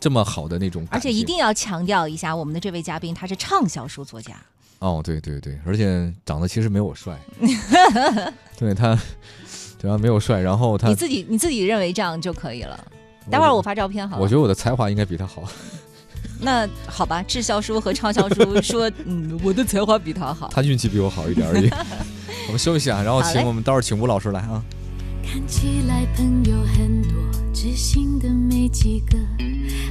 [0.00, 4.34] 这么好的那种而且一定要强调一下，我们的这位嘉宾他是畅销书作家，
[4.80, 7.18] 哦，对对对，而且长得其实没我帅，
[8.58, 8.98] 对他，
[9.78, 12.78] 对啊，没有帅，然后他你自己你自己认为这样就可以了。
[13.30, 14.22] 待会儿我发照片好了。
[14.22, 15.44] 我觉得我的才华应该比他好，
[16.42, 20.48] 那好吧，滞销书和畅销书说， 嗯，我的才华比他好。
[20.52, 21.70] 他运气比我好一点而已。
[22.46, 24.62] 我们休息啊，然后请我们待会儿请吴老师来啊。
[25.24, 27.12] 看起来朋友很多，
[27.52, 29.18] 知心的没几个，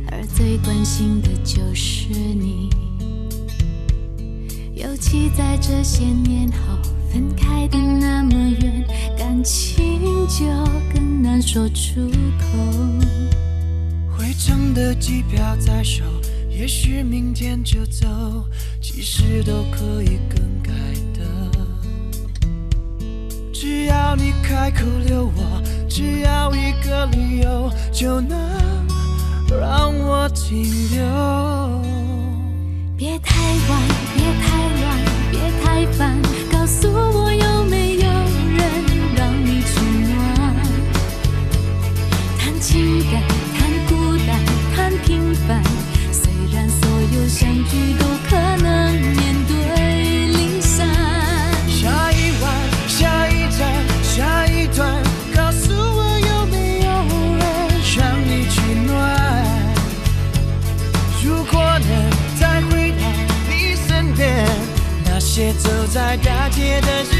[0.09, 2.69] 而最关心的就是你。
[4.73, 6.77] 尤其在这些年后，
[7.11, 8.85] 分开的那么远，
[9.17, 10.45] 感情就
[10.93, 12.57] 更难说出口。
[14.15, 16.03] 回程的机票在手，
[16.49, 18.07] 也许明天就走，
[18.81, 20.52] 其实都可以更
[23.63, 28.37] 只要你开口留我，只要一个理由，就能
[29.49, 30.99] 让我停留。
[32.97, 33.81] 别太晚，
[34.17, 34.99] 别太乱，
[35.31, 36.21] 别太烦，
[36.51, 38.61] 告诉我有没有人
[39.15, 39.79] 让你取
[40.11, 40.13] 暖？
[42.37, 43.23] 谈情感，
[43.57, 44.43] 谈孤单，
[44.75, 45.63] 谈平凡，
[46.11, 46.81] 虽然所
[47.15, 49.55] 有相聚都可能面对
[65.53, 67.12] 走在大街的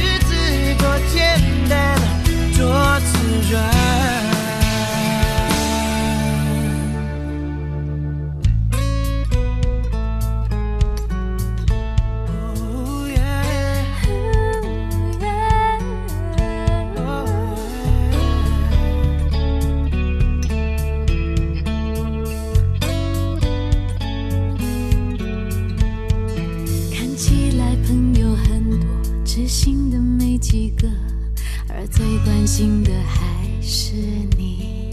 [30.54, 30.88] 几个，
[31.68, 33.96] 而最关心的还是
[34.38, 34.92] 你。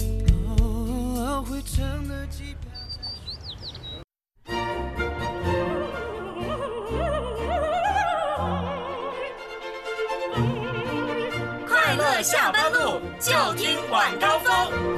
[11.69, 14.90] 快乐下班路，就听晚高峰。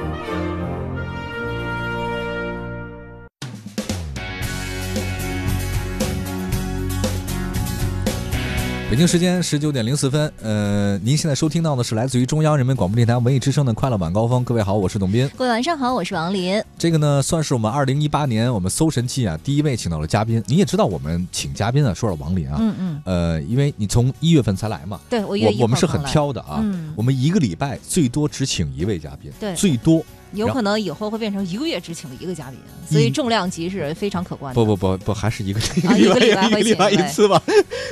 [8.93, 14.43] 北京时间十九点零四分，呃，您现在收听到的是来自于中央人民广播电台文艺之声的快乐晚高峰。
[14.43, 15.27] 各位好，我是董斌。
[15.35, 16.63] 各位晚上好，我是王林。
[16.77, 20.43] 这个呢，算是我们二零一八年我们搜神记啊第一位请到了嘉宾。
[20.45, 30.05] 你也知道，我们请嘉宾啊，说了王林啊，嗯嗯，呃，因为你从一月份才来嘛，对我我我们是很挑的啊，嗯我们一个礼拜最多只请一位嘉宾，对最多。
[30.33, 34.55] 有可能以后会变成一个月只请一个嘉宾，所以重量级是非常可观的。
[34.55, 37.41] 不不不不，还是一个啊 一个礼拜一个会礼拜一次吧。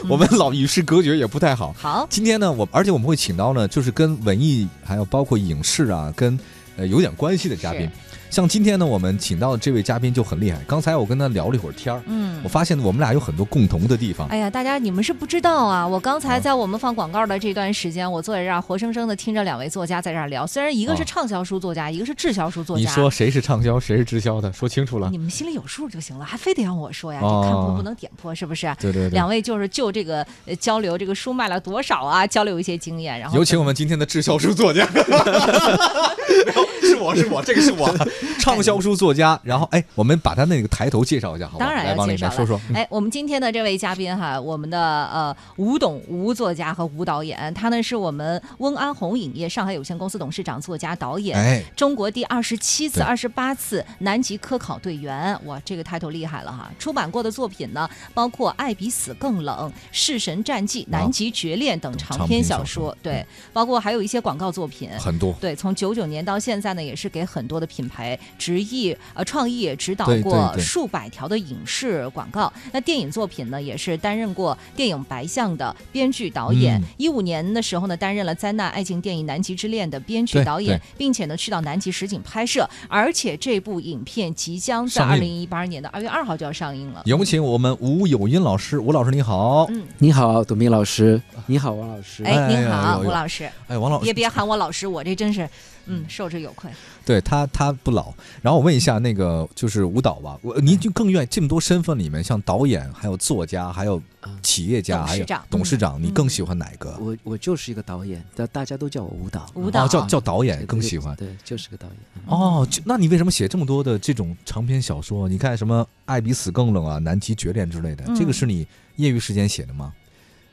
[0.09, 1.73] 我们老与世隔绝也不太好。
[1.77, 6.39] 好，今天呢，我而且我们会请到呢，就是跟文艺还有包括影视啊，跟
[6.77, 7.89] 呃有点关系的嘉宾是。
[8.31, 10.57] 像今天呢，我们请到的这位嘉宾就很厉害。
[10.65, 12.47] 刚才我跟他聊了一会儿天儿，嗯我。
[12.51, 14.27] 发现我们俩有很多共同的地方。
[14.27, 15.87] 哎呀，大家你们是不知道啊！
[15.87, 20.45] 我刚才啊在我们放广告的这段时间，我坐在这儿活生生的听着两位作家在这儿聊。
[20.45, 24.51] 虽然一个是啊畅销书作家，一个是滞销书作家，你说谁是畅销，谁是滞销的？
[24.51, 25.17] 说清楚了你。
[25.17, 27.19] 们心里有数就行了，还非得让我说呀？
[27.21, 28.73] 这哦看破不能点破，是不是？
[28.79, 29.29] 对对对两。
[29.29, 34.85] 位就是就这个呃交流这个书卖了多少啊，交流一些经验，然后有请我们今天的滞销书作家，
[36.83, 37.87] 是我是我，这个是我，
[38.39, 39.39] 畅销书作家。
[39.43, 41.65] 然后哎，我们把他那个抬头介绍一下，好吧？
[41.65, 42.59] 当然要介绍说说。
[42.69, 51.37] 嗯哎，我们今天的这位嘉宾哈，我们的呃吴董吴作家和吴导演，他呢是我们温安红影业上海有限公司董事长、作家、导演。
[51.37, 56.71] 哎，中国第二十七次、二十八次南极科考队员，哇，这个 title 厉害了哈！
[56.79, 64.89] 出版过的作品呢，包括《爱比死更冷》《弑神战记》《南极绝恋》等长长篇小说，对，包括还有一些广告作品。
[64.99, 65.33] 很多。
[65.39, 72.51] 对，从九九年到现在呢，也是给很多的品牌执意呃创意指导过数百条的影视广告。
[72.71, 76.83] 那电影作品呢，也是担任过电影《白象》的编剧导演嗯。
[76.97, 87.01] 一五、年的时候呢，担任了灾难爱情电影《南极之恋》的编剧导演，并且呢去到南极实景拍摄，而且这部影片即将在二零一八年的二月二号就要上映了。
[87.05, 89.65] 有请我们吴有音老师，吴老师你好。
[89.69, 91.21] 嗯，你好，董斌老师。
[91.45, 92.23] 你好，王老师。
[92.23, 95.47] 哎，哎呀您好，吴老师，哎，王老师也别喊我老师，我这真是
[95.85, 96.69] 嗯受之有愧。
[97.05, 98.13] 对他他不老。
[98.41, 104.01] 然后我问一下，那个就是舞蹈吧，我您就更愿意这么多身份里面，像导演、还有作家、还有
[104.41, 106.95] 企业家、还有董事长董事长，嗯你更喜欢哪个？
[106.99, 109.49] 我我就是一个导演，但大家都叫我舞蹈。
[109.55, 111.15] 舞蹈哦，叫叫导演更喜欢。
[111.15, 111.97] 对，就是个导演。
[112.25, 115.27] 哦，就那你为什么写这么多的这种长篇小说？
[115.27, 119.93] 你看什么《爱比死更冷》啊，《南极绝恋》之类的，嗯这个是你业余时间写的吗？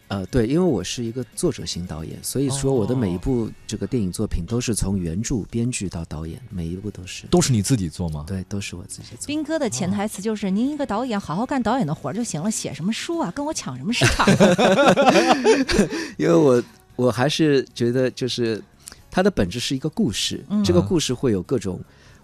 [0.09, 7.27] 呃，对，因为我是一个作者型导演，所以说我的每一哦部这个电影作品都是从原著、编剧到导演，每一部都是。
[7.27, 8.25] 都是你自己做吗？
[8.27, 9.27] 对，都是我自己做。
[9.27, 14.27] 斌哥的潜台词就是：您一个导演，好好干导演的活儿就行了，写什么书啊，跟我抢什么市场？
[16.17, 16.63] 因为我
[16.97, 18.63] 我还是觉得就是
[19.11, 21.79] 它的本质是一个故事，嗯这个故事会有各种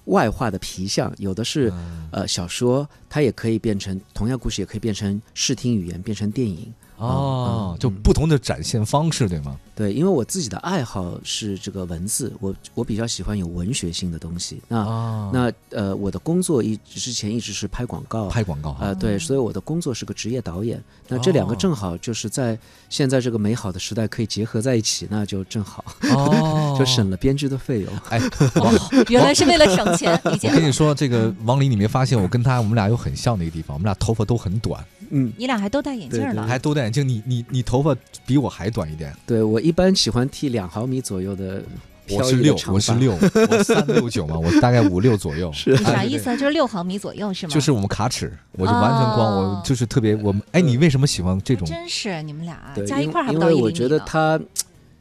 [0.07, 6.73] 外化的皮相，有的是、嗯呃小说，它也可以变成同样故事也可以变成视听语言，变成电影。
[7.05, 9.57] 哦嗯，就不同的展现方式，对吗？
[9.75, 14.62] 对，因为我自己的爱好是这个文字，我我比较喜欢有文学性的东西。
[14.69, 20.81] 那、啊那呃，我的工作一之前一直是拍广告，拍广告啊呃，对，所以我的工作是个职业导演。
[21.09, 22.57] 那这两个哦正好就是在
[22.88, 27.93] 现在这个美好的时代可以结合在一起，那就正好，哦 就省了编剧的费用。
[28.11, 28.21] 哎，
[29.11, 30.49] 原来是为了省钱，理解。
[30.49, 36.94] 我跟你说，这个王林，你没发现我跟他我们俩有很像的一个地方，我们俩头发都很短，嗯，你俩还都戴眼镜对呢，还都戴眼镜。
[37.03, 41.63] 你你你头发比我还短一点，对我一般喜欢剃两毫米左右的
[42.11, 42.55] 我是六。
[42.69, 45.51] 我是六，我三六九嘛，我大概五六左右。
[45.53, 46.37] 是啥意思啊？
[46.37, 47.55] 就是六毫米左右是吗？
[47.55, 50.43] 就是我们卡尺，我就完全光，哦我就是特别我们。
[50.53, 51.67] 哎，你为什么喜欢这种？
[51.67, 54.39] 真是你们俩对，因加一块儿还不因到一厘米为我觉得呢他，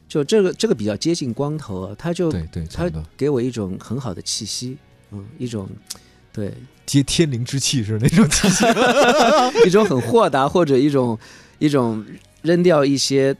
[0.08, 4.78] 就这个这个比较接近光头啊，他就对对，差他给我一种很好的气息，
[5.10, 5.68] 嗯，一种
[6.32, 6.54] 对
[6.86, 8.64] 接天灵之气是那种气息。
[9.66, 11.18] 一种很豁达或者一种
[11.64, 12.04] 一种
[12.42, 13.34] 扔掉一些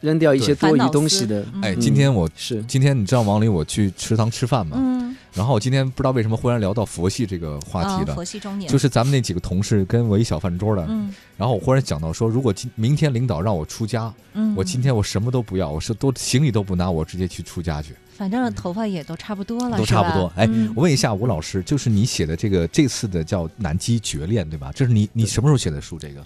[0.00, 1.62] 扔掉一些多余东西的，嗯。
[1.62, 2.60] 哎，今天我是。
[2.64, 8.24] 今天你知道王林我去食堂吃饭嘛，嗯，然后我今天不知道为什么忽然聊到佛系这个话题啊，了佛。
[8.24, 8.68] 系中年。
[8.68, 11.14] 就是咱们那几个同事跟我一小饭桌的，嗯。
[11.36, 20.32] 然后我忽然想到说，如果今明天领导让我出家，嗯，我今天我什么都不要，我是都行李都不拿，我直接去出家去，反正头发也都差不多了，都差不多。
[20.34, 24.72] 哎嗯，我问一下吴老师，就是你写的这个这次的叫《南极绝恋》，对吧？
[24.74, 25.96] 这是你你什么时候写的书？
[25.96, 26.20] 这个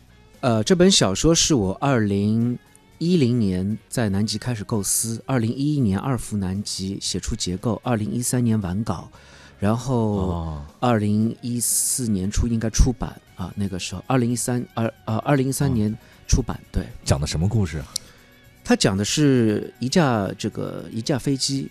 [0.47, 2.57] 呃，这本小说是我二零
[2.99, 9.11] 一零年在南极开始构思，二零一一年二赴南极写出结构，二零一三年完稿，
[9.59, 15.93] 然后哦，二零一四年初应该出版啊，那个时候二零一三二呃二零一三年
[16.29, 17.93] 出版，对，讲的什么故事啊？
[18.63, 21.69] 它讲的是一架这个一架飞机，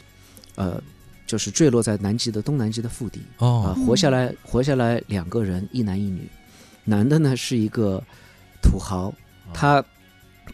[0.56, 0.84] 呃，
[1.26, 6.28] 就是坠落在南极的东南极的腹地啊、哦，活下来活下来两个人，一男一女，
[6.84, 8.04] 男的呢是一个
[8.66, 9.14] 土豪，
[9.54, 9.84] 他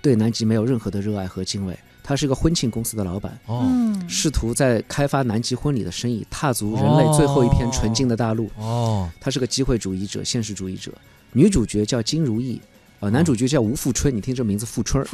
[0.01, 8.49] 对南极没有任何的热爱和敬畏，他是一个婚庆公司的老板，哦嗯，试图在开发南极婚礼的生意，踏足人类最后一片纯净的大陆。
[8.57, 10.91] 哦，他是个机会主义者、现实主义者。
[11.33, 12.61] 女主角叫金如意，
[12.99, 14.13] 呃，男主角叫吴富春。
[14.13, 15.05] 你听这名字，富春儿，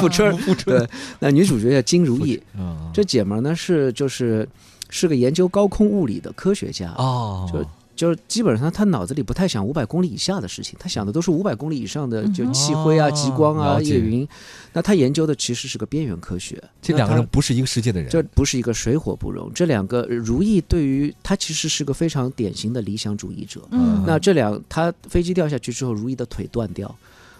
[0.00, 0.78] 富春儿， 富春。
[0.78, 0.88] 对，
[1.20, 2.42] 那女主角叫金如意。
[2.54, 4.48] 嗯，这姐们儿呢是就是
[4.90, 6.92] 是个研究高空物理的科学家。
[6.98, 7.64] 哦，就
[7.98, 14.26] 就是基本上他脑子里不太想五百公里以下的事情，他想的都是五百公里以上的，就气灰啊、哦极光啊、夜云。
[14.72, 16.62] 那他研究的其实是个边缘科学。
[16.80, 19.52] 这两个人不是一个世界的人，这不是一个水火不容。
[19.52, 23.60] 这两个如意对于他其实是个非常典型的理想主义者。
[23.72, 26.94] 嗯那这两他飞机掉下去之后，如意的腿断掉。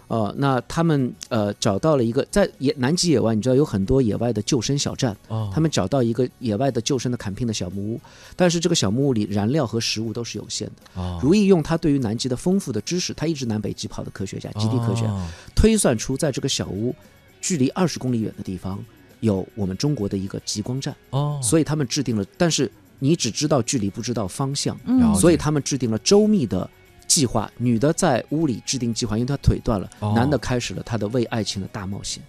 [0.09, 8.01] 呃，那他们呃找到了一个在野南极野外，你知道有很多野外的救生小站，哦，他们找到一个野外的救生的坎拼的小木屋，
[8.35, 11.01] 但是这个小木屋里燃料和食物都是有限的。
[11.01, 16.95] 哦如意用他对于南极的丰富的知识，他一直南北极跑的科学家，极地科学家，哦推算出在这个小屋
[17.39, 18.83] 距离二十公里远的地方
[19.19, 20.95] 有我们中国的一个极光站。
[21.11, 26.67] 哦，所以他们制定了，但是你只知道距离，不知道方向，嗯所以他们制定了周密的
[27.09, 27.51] 计划。
[27.57, 32.23] 女的在屋里制定计划，因为她腿断了；哦男的开始了他的为爱情的大冒险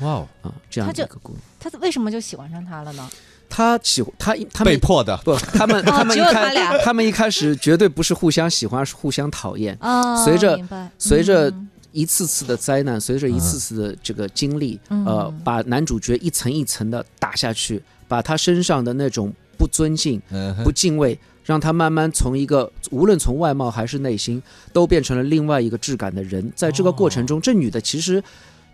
[0.00, 1.40] 哇哦，啊，这样的一个故事。
[1.58, 3.10] 他为什么就喜欢上他了呢？
[3.48, 9.76] 他喜他他们被迫的，不，他们他们开俩他们一开始绝对不是互相喜欢，而是互相讨厌。
[9.80, 10.60] 啊，随着
[10.98, 26.52] 随着嗯一次次的灾难，随着一次次的这个经历，嗯呃，把男主角一层一层的打下去，把他身上的那种不尊敬、嗯不敬畏，让他慢慢从一个无论从外貌还是内心，都变成了另外一个质感的人。
[26.54, 28.22] 在这个过程中，这女的其实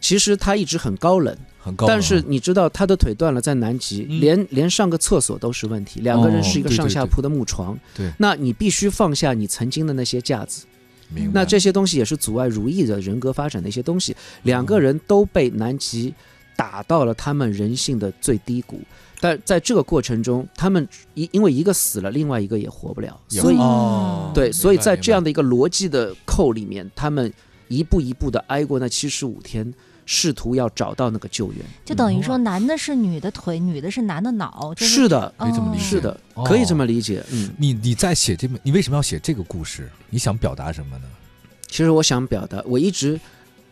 [0.00, 6.00] 其实她一直很高冷，很高冷啊，但是你知道她的腿断了，在南极，嗯连连上个厕所都是问题。
[6.00, 10.64] 两个人是一个上下铺的木床，对那你必须放下你曾经的那些架子。
[11.34, 14.16] 那这些东西也是阻碍如意的人格发展的一些东西。
[14.44, 16.14] 两个人都被南极
[16.56, 18.80] 打到了他们人性的最低谷，
[19.20, 27.32] 但在这个过程中，他们一因为一个死了，另外一个也活不了，所以、哦对，所以在这样的一个逻辑的扣里面，他们
[27.68, 29.72] 一步一步的挨过那七十五天，
[30.04, 31.64] 试图要找到那个救援。
[31.84, 37.24] 就等于说男的是女的腿，女的是男的脑，就是是的，可以这么理解是的，哦可以这么理解。
[37.30, 39.90] 嗯，你你在写这本，你为什么要写这个故事？
[40.10, 41.04] 你想表达什么呢？
[41.68, 43.18] 其实我想表达，我一直，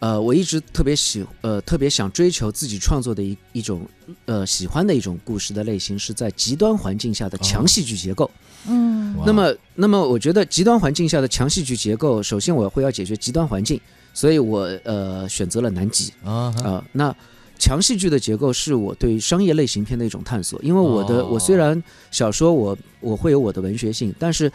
[0.01, 3.87] 呃，我一直特别喜，呃，特别想追求自己创作的一一种，
[4.25, 8.31] 呃，喜欢的一种故事的类型，是在极端环境下的强戏剧结构。
[8.67, 9.15] 嗯。
[9.27, 13.79] 那么，那么我觉得极端环境下的强戏剧结构，首先我会要解决极端环境，
[14.15, 17.15] 所以我呃选择了南极啊那
[17.59, 24.51] 强戏剧的结构是我对商业类型片的一种探索，因为我的、哦我虽然小说我我会有我的文学性，但是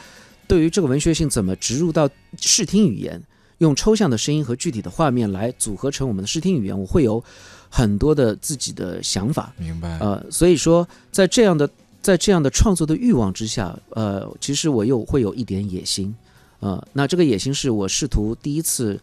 [0.48, 2.10] 对于这个文学性怎么植入到
[2.42, 3.22] 视听语言，
[3.60, 7.24] 用抽象的声音和具体的画面来组合成我们的视听语言，我会有
[7.70, 9.54] 很多的自己的想法。
[9.58, 9.98] 明白。
[10.00, 11.70] 呃，所以说在这样的
[12.02, 16.14] 在这样的创作的欲望之下，呃，其实我又会有一点野心，
[16.60, 19.00] 呃，那这个野心是我试图第一次，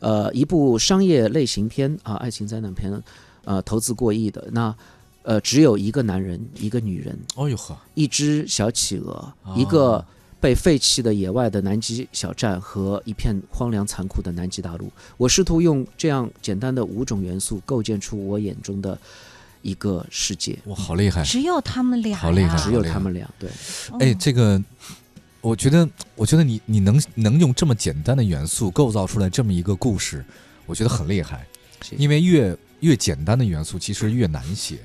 [0.00, 3.02] 呃，一部商业类型片啊，爱情灾难片，
[3.44, 4.74] 呃，投资过亿的，那
[5.22, 9.12] 呃，只有一个男人，一个女人，哦呦呵，一只小企鹅，
[9.44, 9.54] 哦。
[9.56, 10.04] 一个
[10.42, 14.90] 被废弃的野外的南极小站和一片荒凉残酷的南极大陆。
[15.16, 18.98] 我试图用这样简单的五种元素构建出我眼中的
[19.62, 20.58] 一个世界。
[20.64, 21.22] 哇，好厉害！
[21.22, 23.48] 只有他们俩呀，好厉害只有他们俩，对，
[23.92, 24.60] 哦哎，这个，
[25.40, 30.24] 我觉得，我觉得你你能能用这么简单的元素构造出来这么一个故事，
[30.66, 31.46] 我觉得很厉害。
[31.96, 34.80] 因为越越简单的元素其实越难写，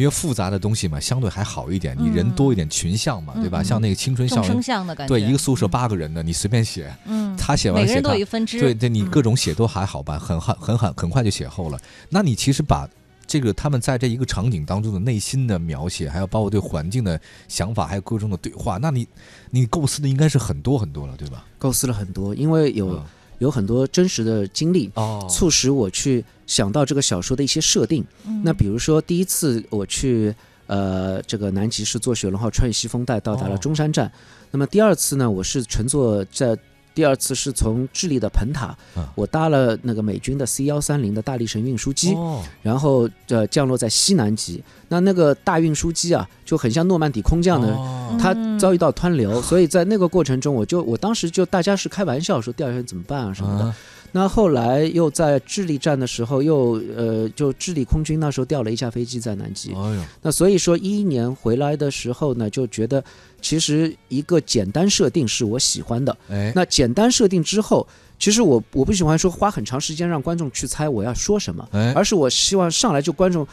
[0.00, 3.62] 因为复杂的东西嘛，相对还好一点，你人嗯多一点，群像嘛，对吧？
[3.62, 11.78] 像那个青春校园，相的感觉，对，一个宿舍八个人的，你随便写，嗯，他写完写他每个人都有一，分支，对对，你嗯各种写都还好吧，很很很很很快就写厚了。
[12.08, 12.88] 那你其实把
[13.26, 19.06] 这个他们在这一个场景当中的内心的描写，还有包括对环境的想法，还有各种的对话，那你
[19.50, 21.44] 你构思的应该是很多很多了，对吧？
[21.58, 23.04] 构思了很多，因为有、嗯
[23.40, 24.88] 有很多真实的经历。
[24.94, 28.02] 哦促使我去想到这个小说的一些设定。
[28.26, 30.34] 嗯那比如说，第一次我去
[30.66, 34.10] 呃这个南极是坐雪龙号穿越西风带到达了哦中山站，
[34.50, 36.56] 那么第二次呢，我是乘坐在
[37.00, 39.10] 第第二次是从智利的彭塔，啊。
[39.14, 42.44] 我搭了那个美军的 C 幺三零的大力神运输机，哦。
[42.60, 44.62] 然后呃降落在西南极。
[44.88, 48.14] 那那个大运输机啊，就很像诺曼底空降的，哦。
[48.20, 53.32] 它嗯遭遇到湍流，所以在那个过程中，我就我当时就大家是开玩笑说第二天怎么办啊？
[53.32, 53.64] 什么的。
[53.64, 53.74] 啊。
[54.12, 59.72] 那后来又在智利站的时候，又呃就智利空军那时候调了一架飞机在南极。
[59.72, 63.02] 哎，那所以说一一年回来的时候呢，就觉得
[63.40, 66.16] 其实一个简单设定是我喜欢的。
[66.28, 67.86] 哎，那简单设定之后，
[68.18, 73.46] 其实我我不喜欢说花很长时间让观众去猜我要说什么，哎，而是我希望上来就观众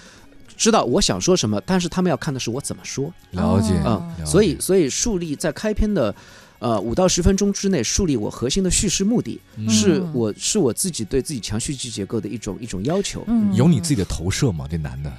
[0.56, 6.14] 知道我想说什么，但是他们要看的是我怎么说了解哦啊、了解所以所以树立在开篇的。
[6.60, 13.24] 呃，五到十分钟之内树立我核心的叙事目的，嗯是我是我自己对自己强叙事结构的一种一种要求。
[13.28, 14.66] 嗯有你自己的投射吗？
[14.68, 15.14] 这男的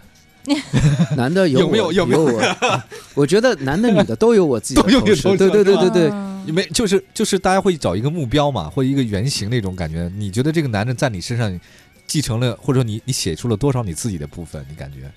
[1.16, 2.42] 男的有有没有有没有我？
[3.14, 5.22] 我觉得男的女的都有我自己的都有你的投射。
[5.22, 10.11] 投射对对对对对，没就是就是大家会找一个目标嘛，或者一个原型那种感觉。
[10.16, 11.61] 你觉得这个男的在你身上
[12.07, 14.64] 继承了，或者说你你写出了多少你自己的部分？
[14.68, 15.11] 你感觉？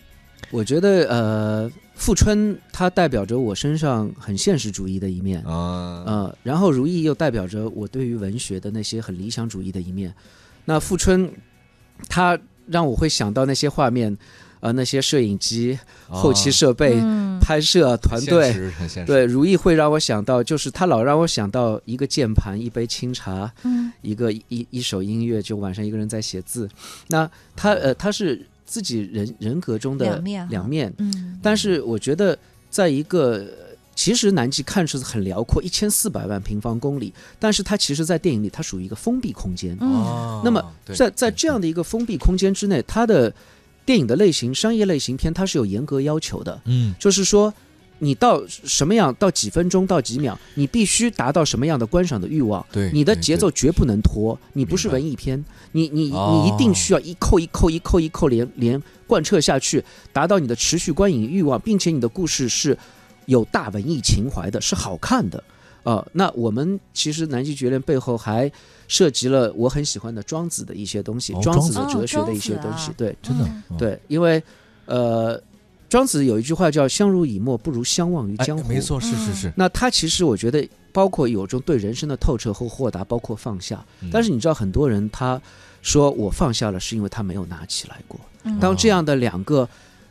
[0.49, 10.13] 我觉得呃，富春它代表着我身上很现实主义的一面，啊，呃，然后如意又代表着我对于文学的那些很理想主义的一面。
[10.65, 11.31] 那富春，
[12.09, 14.17] 他让我会想到那些画面，
[14.61, 17.29] 呃，那些摄影机、后期设备、嗯。
[17.41, 18.55] 拍摄团队。
[19.05, 23.91] 对，如意会让我想到，就是他老让我想到一个键盘、一杯清茶，嗯。
[24.01, 26.69] 一个一一首音乐，就晚上一个人在写字。
[27.07, 31.39] 那他呃，他是自己人人格中的两面两面，嗯。
[31.41, 32.37] 但是我觉得，
[32.69, 39.75] 在一个呃其实南极看似很辽阔，一千四百万平方公里，但是它其实，在电影里它属于一个封闭空间。
[39.81, 39.91] 嗯。
[39.91, 43.33] 哦，那么在在这样的一个封闭空间之内，它的
[43.85, 47.53] 电影的类型，商业类型片，它是有严格要求的，嗯就是说。
[48.03, 62.75] 你到什么样，到几分钟，到几秒，你必须达到什么样的观赏的欲望，对，你的节奏绝不能拖，你不是文艺片，你你哦你一定需要一扣一扣一扣一扣连连贯彻下去，达到你的持续观影欲望，并且你的故事是
[63.27, 65.43] 有大文艺情怀的，是好看的。
[65.83, 68.51] 呃，那我们其实南极绝恋背后还
[68.87, 72.55] 涉及了我很喜欢的庄子的一些东西，哦庄子的哲学的一些。
[72.55, 74.41] 东西对真的对，因为
[74.85, 75.41] 呃，
[75.89, 78.67] 庄子有一句话叫“相濡以沫，不如相忘于哎江湖”。
[78.69, 79.51] 没错，是是是。
[79.55, 83.83] 那他其实我觉得，包括有种对人生的透彻和豁达，包括放下。
[84.01, 85.41] 嗯但是你知道，很多人他
[85.81, 88.19] 说我放下了，是因为他没有拿起来过。
[88.43, 89.67] 嗯当这样的两个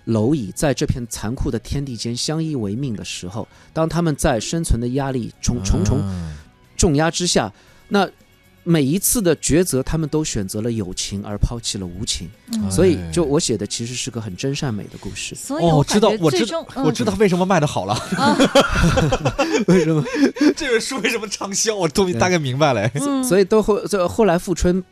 [0.06, 6.32] 蝼蚁在这片残酷的天地间相依为命的时候，当他们在生存的压力重重重啊
[6.76, 7.52] 重压之下，
[7.88, 8.08] 那
[8.62, 12.28] 每一次的抉择，他们都选择了友情而抛弃了无情。
[12.52, 15.34] 嗯所以，哎就我写的其实是个很真善美的故事。
[15.34, 17.94] 哦，所以我我知道我知道，我知道为什么卖的好了。
[18.16, 18.36] 啊，
[19.66, 20.04] 为什么？
[20.56, 21.74] 这本书为什么畅销？
[21.74, 22.88] 我终于大概明白了。
[23.24, 24.82] 所以都后这后来富春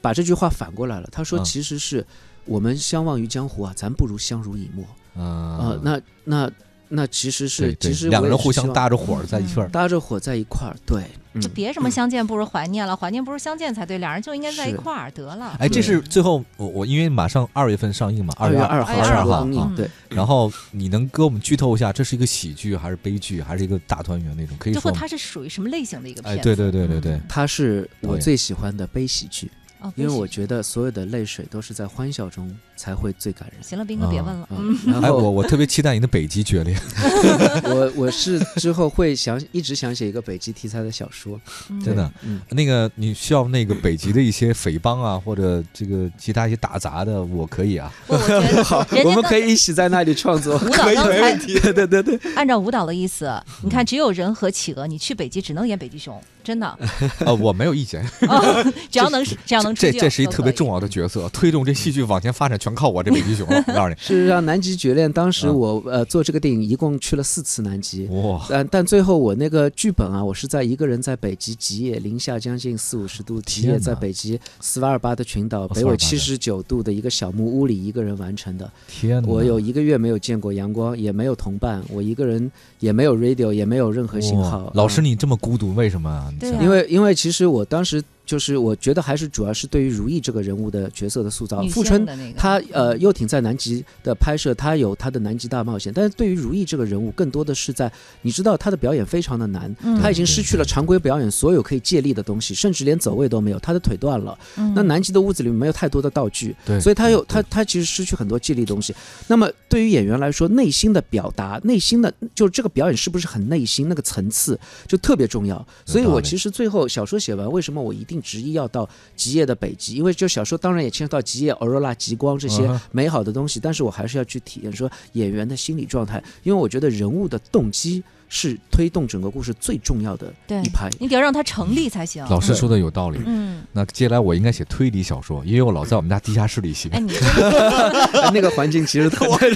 [0.00, 2.04] 把这句话反过来了，他说嗯其实是
[2.44, 4.84] 我们相忘于江湖啊，咱不如相濡以沫。
[5.14, 6.50] 啊、啊那那
[6.92, 9.68] 那其实是对对其实两个人互相搭着火儿在一块儿。
[9.68, 11.40] 搭着火在一块儿，对，嗯。
[11.40, 15.56] 就别什么相见不如怀念了，怀念不如相见才对，两人就应该在一块儿得了。
[15.60, 18.92] 哎，这是最后我我因为马上二月份上映嘛，二月二号。
[18.92, 24.56] 二月二号是公映嗯，对，然后你能给我们剧透一下，这是一个喜剧还是悲剧，还是一个大团圆那种？
[24.58, 26.40] 可以最后说它是属于什么类型的一个片？
[26.40, 27.12] 对对对对对。
[27.12, 29.50] 嗯，它是我最喜欢的悲喜剧，哦，
[29.96, 33.62] 因为我觉得所有的泪水都是在欢笑中才会最感人。
[33.62, 36.74] 行了，斌哥别问了，嗯嗯，，哎，然后我我特别期待你的北极决裂。
[37.64, 41.78] 我我是之后会想一直想写一个北极题材的小说，嗯。
[41.84, 47.92] 真的，嗯，那个你需要那个北极的一些匪帮啊，或者这个其他一些打杂的，我可以啊。
[48.06, 50.56] 我觉得 好，我们可以一起在那里创作。
[50.56, 53.30] 舞蹈刚才对对对对，按照舞蹈的意思，
[53.62, 56.78] 你看只有人和企鹅，你去北极只能演北极熊，真的，
[57.18, 63.56] 呃， 我没有意见，哦只要能只要能出这这是一特别重要的角色，推动这戏剧往前发展全靠我这北极熊了。
[63.68, 68.06] 我告诉你，事实上，南极绝恋当时嗯我呃做这个电影一共去了四次南极。
[68.06, 78.70] 哇，但但最后我那个剧本啊，我是在一个人在北极极夜，零下将近四五十度，极夜在北极斯瓦尔巴的群岛，哦北纬七十九度的一个小木屋里一个人完成的。
[78.88, 79.28] 天哪！
[79.28, 84.72] 我有一个月没有见过阳光，也没有同伴，我一个人也没有 radio，也没有任何信号哇。
[84.74, 86.32] 老师，嗯你这么孤独，为什么啊？
[86.60, 91.60] 因为因为其实我当时就是我觉得还是主要是对于如意这个人物的角色的塑造。
[91.62, 92.06] 女富春
[92.36, 97.90] 他呃，幼挺在南极的拍摄，他有他的南极大冒险，但是对于如意这个人物，更多的是在
[98.22, 104.38] 你知道他的表演非常的难，嗯他已经失去了常规表演所有可以借力的东西，甚至连走位都没有，他的腿断了。
[104.56, 108.94] 嗯那南极的屋子里面没有太多的道具，对所以他有对他他其实失去很多借力东西。
[109.26, 114.56] 那么对于演员来说，内心的表达，内心的就是这个表演是不是很内心，那个层次
[114.86, 115.66] 就特别重要。
[115.84, 119.94] 所以我其实最后小说写完，为什么我一定执意要到极夜的北极？
[119.94, 130.88] 因为就小说当然也牵涉到极夜、aurora、极光这些美好的东西，但是我还是要去体验说演员的心理状态，因为我觉得人物的动机是推动整个故事最重要的对一拍。
[130.98, 132.24] 你得要让它成立才行。
[132.30, 133.18] 老师说的有道理。
[133.26, 136.88] 嗯，那接下来我应该写推理小说，因为我老在我们家地下室里写。
[136.90, 137.00] 哎，
[138.32, 139.50] 那个环境其实特很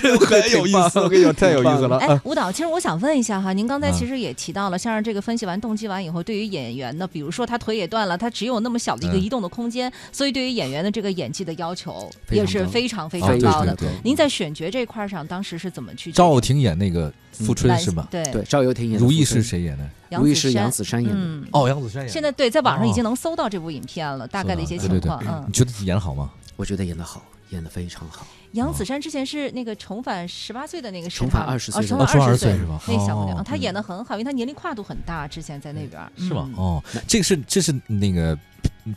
[0.50, 1.98] 有意思，我跟你讲，太有意思了。
[1.98, 13.74] 哎，舞蹈，其实我想问一下哈，您刚才啊其实也提到了，像是这个分析完动机完以后，对于演员呢，比如说他腿也断了，他只有那么小的一个嗯移动的空间，所以对于演员的这个演技的要求也是非常非啊常高的。
[13.76, 18.08] 对对对您在选角这块儿上，当时是怎么去赵又廷演那个富春男是吗？
[18.10, 18.63] 对对，赵
[18.98, 19.90] 如意是谁演的？
[20.10, 21.18] 如意是杨杨子姗演的。
[21.18, 22.12] 嗯，哦，杨子姗演的。
[22.12, 25.24] 现在对，在网上已经哦能搜到这部影片了，大概的一些对对对情况。
[25.26, 26.30] 嗯你，觉得演的好吗？
[26.56, 28.26] 我觉得演的好，演的非常好。
[28.52, 36.48] 杨子姗之前是那个重返十八岁的那个是重返20她吗哦岁的重返二十岁是吧那小姑娘，哦她演的很好，因为她年龄跨度很大，之前在那边是吗？
[36.50, 38.38] 嗯哦，这个是这是那个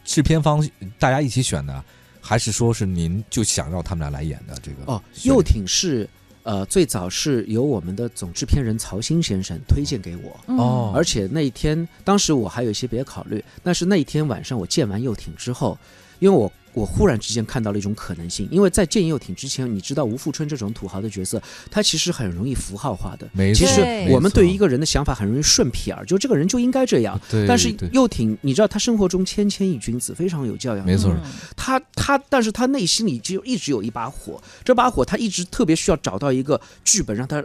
[0.06, 0.64] 制片方
[1.00, 1.84] 大家一起选的，
[2.22, 4.56] 还是说是您就想让他们俩来演的？
[4.62, 6.08] 这个哦，选幼挺是
[6.48, 10.58] 呃最早是由我们的总制片人曹鑫先生推荐给我，嗯。
[10.58, 10.94] 哦。
[10.96, 11.76] 而且那一天
[12.06, 15.78] 当时我还有一些别的考虑，但是那一天晚上我见完幼艇之后，
[16.20, 16.52] 因为我。
[16.74, 21.42] 我忽然之间看到了一种可能性，因为在见幼挺之前，你知道吴富春这种土豪的角色，
[21.72, 23.28] 他其实很容易符号化的。
[23.34, 27.20] 没错其实我们对于一个个人的想法很容易顺撇儿，就这个人就应该这样。
[27.32, 30.86] 对，但是对幼挺，你知道他生活中谦谦一君子，非常有教养。
[30.86, 37.44] 没错嗯他他，但是他内心里就一直有一把火，这把火他一直特别需要找到一个剧本让他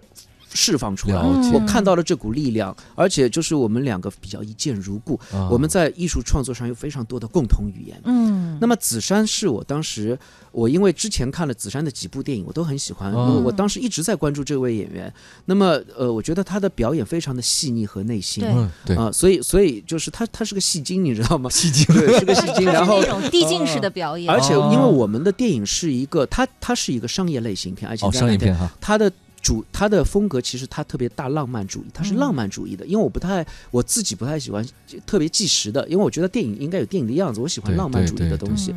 [0.54, 1.16] 释放出来。
[1.52, 8.00] 我看到了这股力量，而且就是我们两个比较一见如故，啊我们在艺术创作上有非常多的共同语言。
[8.04, 10.18] 嗯，那么紫珊是我当时，
[10.50, 15.12] 我因为之前看了紫珊的几部电影，我都很喜欢，哦我我当时一直在关注这位演员。
[15.46, 18.42] 那么呃，我觉得他的表演非常的细腻和内心。
[18.42, 21.48] 对嗯对啊、所以所以就是他他是个戏精，你知道吗？
[21.50, 22.66] 戏精对，是个戏精。
[22.66, 29.10] 然后是那种递进式的表演，而且哦因为我们的电影是一个，它它是一个商业类型片，而且哦商业片哈，它的
[29.42, 32.86] 主他的风格其实他特别大浪漫主义，他是嗯浪漫主义的。
[32.86, 34.64] 因为我不太我自己不太喜欢
[35.04, 38.72] 特别纪实的，因为我觉得电影应该有电影的样子，我喜欢浪漫主义的东西。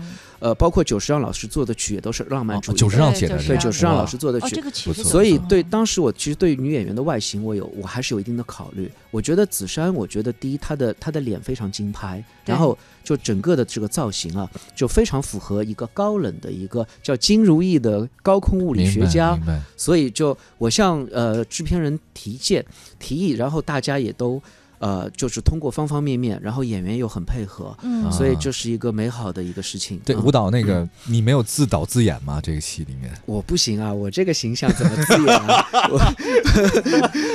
[0.46, 2.78] 嗯呃，包括久石让老师做的曲也都是浪漫主义的。
[2.78, 8.92] 哦久石让写的对对是吧久石让老师做的哦，曲所以对当时我其实对于女演员的外形，我有我还是有一定的考虑。
[9.10, 19.36] 我觉得紫珊，我觉得第一她的她的脸非常精拍，然后就整个的这个造型啊，就非常符合一个高冷的一个叫金如意的高空物理学家。
[19.38, 22.64] 明白所以就我向呃制片人提建
[23.00, 24.40] 提议，然后大家也都
[24.80, 30.00] 呃就是通过方方面面，然后演员又很配合，嗯，所以这是一个美好的一个事情。
[30.06, 32.40] 对嗯舞蹈那个你没有自导自演吗？
[32.42, 35.66] 这个戏里面我不行啊，我这个形象怎么自演啊？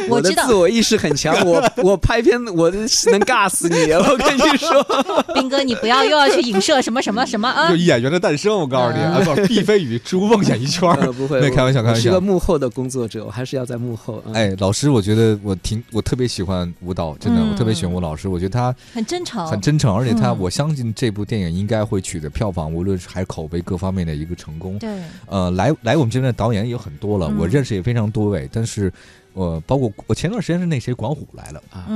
[0.09, 2.89] 我我知道的自我意识很强，我 我拍片我能
[3.21, 4.85] 尬死你，我跟你说。
[5.35, 7.77] 斌哥，你不要又要去影射什么什么什么啊就！
[7.77, 10.97] 演员的诞生，我告诉你，嗯啊，不，毕飞宇珠梦演艺圈儿。
[11.01, 14.23] 呃，不会，没开玩笑开玩笑是个幕后的工作者，我还是要在幕后。
[14.27, 17.51] 嗯、哎，老师，我觉得我挺我特别喜欢舞蹈，真的，嗯。
[17.51, 20.39] 我特别喜欢吴老师，我觉得他很真诚，很真诚，而且他，嗯。
[20.39, 24.79] 我相信这部电影应该会取得票房，无论是还是口碑各方面的一个成功。
[24.79, 27.39] 对，呃，来来我们这边的导演也有很多了，嗯。
[27.39, 28.93] 我认识也非常多位，但是，
[29.35, 31.87] 呃，包括我前段时间是那谁管虎来了，啊，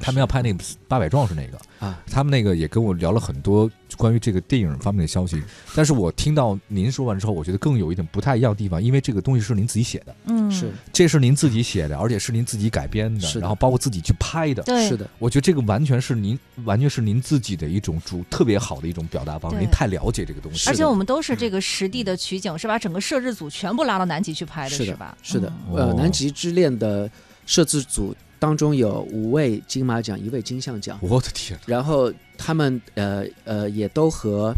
[0.00, 5.42] 他们要拍那个八百壮士那个，啊，他们那个也跟我聊了很多关于这个电影方面的消息，
[5.74, 10.70] 但是我听到您说完之后，我觉得更有一点不太一样的地方，因为这个东西是您自己写的，嗯，是。
[10.92, 13.40] 这是您自己写的，而且是您自己改编的，是的。
[13.42, 14.62] 然后包括自己去拍的。
[14.64, 19.58] 对，是的，我觉得这个完全是您，完全是您自己的一种主特别好的一种表达方式。
[19.58, 25.16] 您太了解这个东西，而且我们都是这个实地的取景，是把整个摄制组全部拉到南极去拍的，是吧？
[25.22, 25.52] 是的。
[25.68, 25.76] 嗯。
[25.76, 27.10] 呃，哦南极之恋的
[27.46, 34.54] 摄制组当中有五位金马奖，一位金像奖，我的天，然后他们呃呃也都和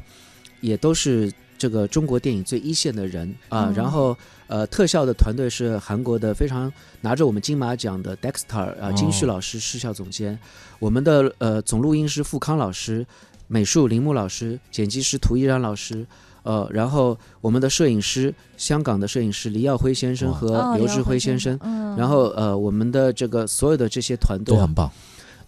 [0.61, 3.75] 也都是这个中国电影最一线的人啊、嗯。
[3.75, 4.17] 然后
[4.47, 8.93] 呃特效的团队是韩国的非常拿着我们金马奖的 Dexter 啊、哦。
[8.95, 10.39] 金旭老师视效总监，
[10.79, 13.07] 我们的呃总录音师富康老师，
[13.47, 16.07] 美术铃木老师，剪辑师涂依然老师。
[16.43, 24.91] 呃，然后我们的摄影师，香港的摄影师黎耀辉先生和刘志辉辉先生，嗯，然后呃，我们的这个所有的这些团队啊都很棒。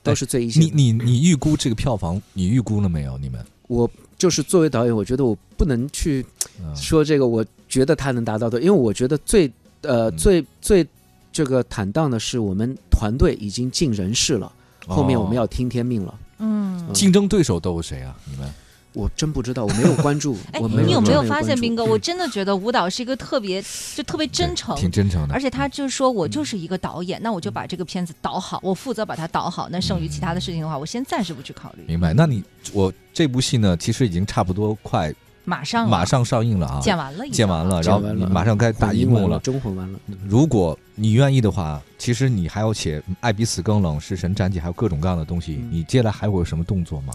[0.05, 0.61] 都是最一线。
[0.61, 3.17] 你你你预估这个票房，你预估了没有？
[3.19, 3.41] 你们？
[3.69, 3.89] 我
[4.19, 6.27] 就是作为导演，我觉得我不能去
[6.61, 9.47] 嗯说这个，我觉得他能达到的，因为我觉得最
[9.83, 10.85] 呃嗯最最
[11.33, 14.51] 这个坦荡的是我们团队已经尽人事了，
[14.89, 16.19] 后面我们哦要听天命了。
[16.39, 16.93] 嗯。
[16.93, 18.17] 竞争对手都有谁啊？
[18.29, 18.53] 你们？
[18.95, 20.61] 我真不知道，我没有关注， 哎。
[20.61, 21.85] 你有没有发现，斌哥？
[21.85, 23.63] 我真的觉得舞蹈是一个特别，
[23.95, 25.41] 就特别真诚，挺真诚的而。
[25.41, 29.69] 且他就是说我就是一个导演，那我就把这个片子导好，我负责把它导好。
[29.71, 31.85] 那剩余其他的事情的话，我先暂时不去考虑。
[31.87, 32.13] 明白？
[32.13, 35.13] 那你我这部戏呢，其实已经差不多快
[35.45, 39.39] 马上马上上映了啊，剪完了已经，剪完了，然后马上该大混音完了，荧幕了。
[39.41, 39.99] 中混完了。
[40.07, 45.55] 嗯如果你愿意的话，其实你还要写《爱比死更冷》《食神战记》，还有各种各样的东西。
[45.63, 47.15] 嗯你接下来还会有什么动作吗？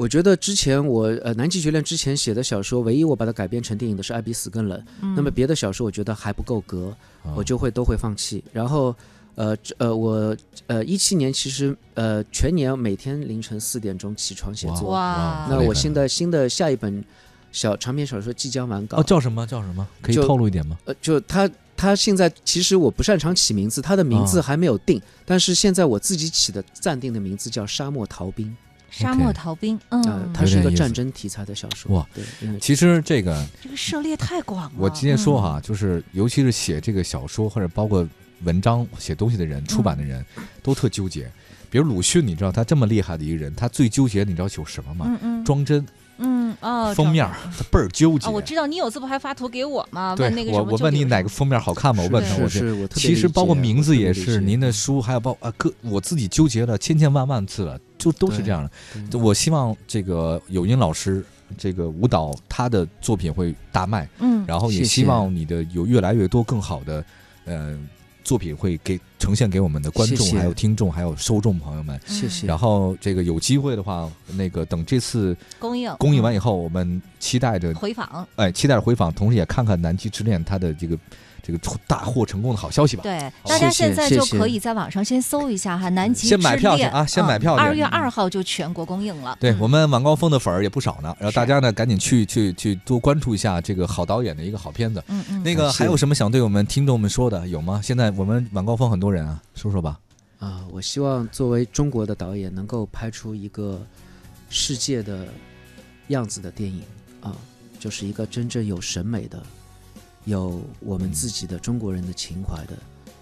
[0.00, 4.80] 我觉得之前我呃《南极绝恋》之前写的小说，唯一我把它改编成电影的是《爱比死更冷》。
[5.02, 8.42] 嗯那么别的小说我觉得还不够格，啊我就会都会放弃。
[8.50, 8.96] 然后，
[9.34, 10.34] 呃这呃我
[10.68, 14.88] 呃一七年其实呃全年每天凌晨四点钟起床写作。
[14.88, 17.04] 哇那我现在新的新的下一本
[17.52, 18.96] 小长篇小说即将完稿。
[18.96, 19.86] 哦叫什么叫什么？
[20.00, 20.78] 可以透露一点吗？
[20.86, 28.46] 呃就他他现在其实我不擅长起名字，他的名字啊还没有定，但是现在我自己起的暂定的名字叫《沙漠逃兵》。
[28.90, 31.94] 沙漠逃兵，呃嗯，它是一个战争题材的小说。
[31.94, 32.06] 哇。
[32.14, 34.72] 对，其实这个这个涉猎太广了。
[34.76, 38.06] 我今天说嗯，哈，就是尤其是写这个小说或者包括
[38.42, 40.24] 文章写东西的人、出版的人，
[40.62, 41.30] 都特纠结。
[41.70, 45.06] 比如鲁迅，你知道他这么厉害的一个人，他最纠结，你知道有什么吗？
[45.08, 45.86] 嗯嗯，装帧、
[46.20, 47.28] 嗯哦，封面
[47.70, 48.28] 倍儿纠结。
[48.28, 50.14] 哦，我知道你有次不还发图给我吗？
[50.14, 52.02] 对问那个什我，我问你哪个封面好看吗？
[52.02, 58.62] 我问他，是我是我其实包括名字也是，您的书还有包啊各我自己纠结了千千万万次了，就都是这样
[59.10, 59.18] 的。
[59.18, 61.24] 我希望这个有音老师
[61.56, 67.04] 这个舞蹈他的作品会大卖，嗯，然后也希望你的有越来越多更好的
[67.44, 67.78] 呃
[68.30, 72.00] 作品会给呈现给我们的观众、谢谢还有听众、还有受众朋友们。
[72.06, 72.46] 谢谢。
[72.46, 80.96] 然后这个有机会的话，那个等这次公映公映完以后，我们期待着回访，哎期待着回访，同时也看看《南极之恋》它的这个
[81.42, 83.02] 这个大获成功的好消息吧。
[83.02, 89.36] 对，大家现在就可以在网上先搜一下哈，《南极先买票去啊先买票去二月二号就全国公映了。
[89.40, 95.02] 对嗯我们晚高峰的粉儿也不少呢，然后大家呢赶紧去去去多关注一下这个好导演的一个好片子。
[95.08, 97.80] 嗯嗯，那个还有什么想对我们听众们说的有吗？
[97.82, 99.98] 现在我们晚高峰很多人啊，说说吧。
[100.38, 103.80] 啊，我希望作为中国的导演，能够拍出一个
[104.48, 105.26] 世界的
[106.08, 106.82] 样子的电影
[107.20, 107.36] 啊，
[107.78, 109.42] 就是一个真正有审美的，
[110.24, 112.76] 有我们自己的中国人的情怀的，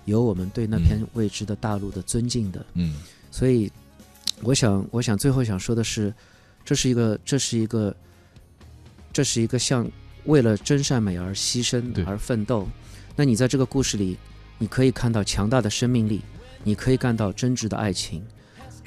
[0.05, 2.65] 有我们对那片未知的大陆的尊敬的。
[2.75, 2.97] 嗯
[3.31, 3.71] 所以，
[4.43, 6.13] 我想，我想最后想说的是，
[6.65, 7.95] 这是一个，这是一个，
[9.13, 9.89] 这是一个像
[10.25, 12.67] 为了真善美而牺牲而奋斗。
[13.15, 14.17] 那你在这个故事里，
[14.59, 16.23] 你可以看到强大的生命力，
[16.65, 18.25] 你可以看到真挚的爱情，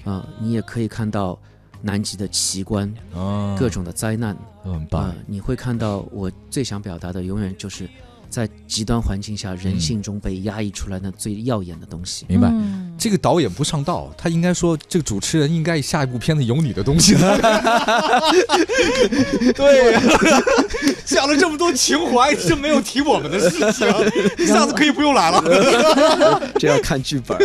[0.03, 1.39] 啊、你也可以看到
[1.81, 5.13] 南极的奇观，啊，各种的灾难，啊、很棒。
[5.27, 7.89] 你会看到我最想表达的，永远就是
[8.29, 12.25] 在极端环境下，人嗯性中被压抑出来那最耀眼的东西。
[12.29, 12.51] 明白。
[13.01, 17.35] 嗯这个导演不上道，他应该说这个主持人应该下一部片子有你的东西了。
[19.55, 19.99] 对呀，
[21.03, 23.87] 讲了这么多情怀，就没有提我们的事情，
[24.45, 25.43] 下次可以不用来了。
[26.59, 27.35] 这要看剧本。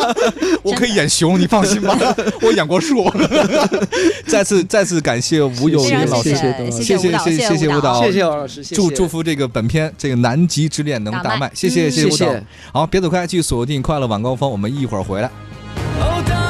[0.64, 1.94] 我可以演熊，你放心吧，
[2.40, 3.04] 我演过树。
[4.26, 6.34] 再次再次感谢吴有非常林老师，
[6.82, 12.34] 谢谢谢谢舞蹈，谢谢谢舞蹈谢谢王老师，祝祝福这个本片这个《南极之恋》能大卖谢，谢谢嗯谢舞蹈。
[12.72, 16.43] 好，别走开，继续锁定快乐晚高峰，我们一会儿一会儿回来。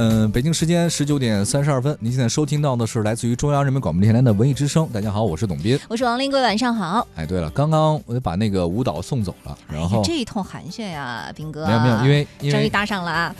[0.00, 4.88] 嗯，北京时间十九点三十二分，您现在收听到的是来自于中央人民广播电台的文艺之声。
[4.92, 5.76] 大家好，我是董斌。
[5.88, 7.04] 我是王林，各位晚上好。
[7.16, 11.66] 哎，对了，刚刚我就把那个舞蹈送走了，然后哎这一通寒暄呀，斌哥。
[11.66, 13.34] 没有没有，因为因为终于搭上了啊。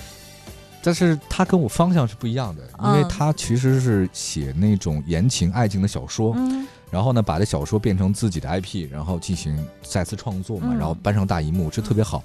[0.82, 12.20] 但是他跟我方向是不一样的，因为嗯他其实是写那种言情爱情的小说，嗯然后呢把这小说变成自己的 IP，然后进行再次创作嘛，嗯然后搬上大荧幕，这特别好。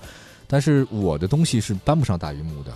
[0.47, 2.71] 但是我的东西是搬不上大荧幕的。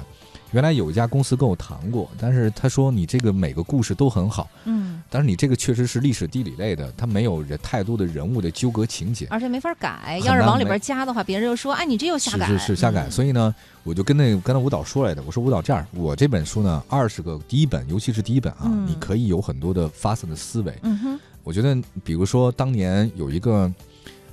[0.52, 5.02] 原来有一家公司跟我谈过，但是他说你这个每个故事都很好，嗯。
[5.10, 9.26] 但是你这个确实是历史地理类的，它没有人太多的人物的纠葛情节。
[9.30, 18.86] 而且没法改，要是往里边加的话，别人又说，哎，你这又瞎改，是是瞎改，嗯所以呢，我就跟那个跟那舞蹈说来的，我说舞蹈这样，我这本书呢，二十个第一本，尤其是第一本啊，嗯。
[18.86, 20.74] 你可以有很多的发散的思维。
[20.82, 23.72] 嗯哼，我觉得，比如说当年有一个，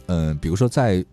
[0.07, 1.05] 嗯、比如说在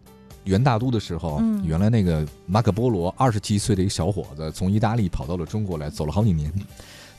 [0.44, 6.52] 元大都的时候，嗯原来那个马可波罗二十七岁的一个小伙子从意大利跑到了中国来，走了好几年，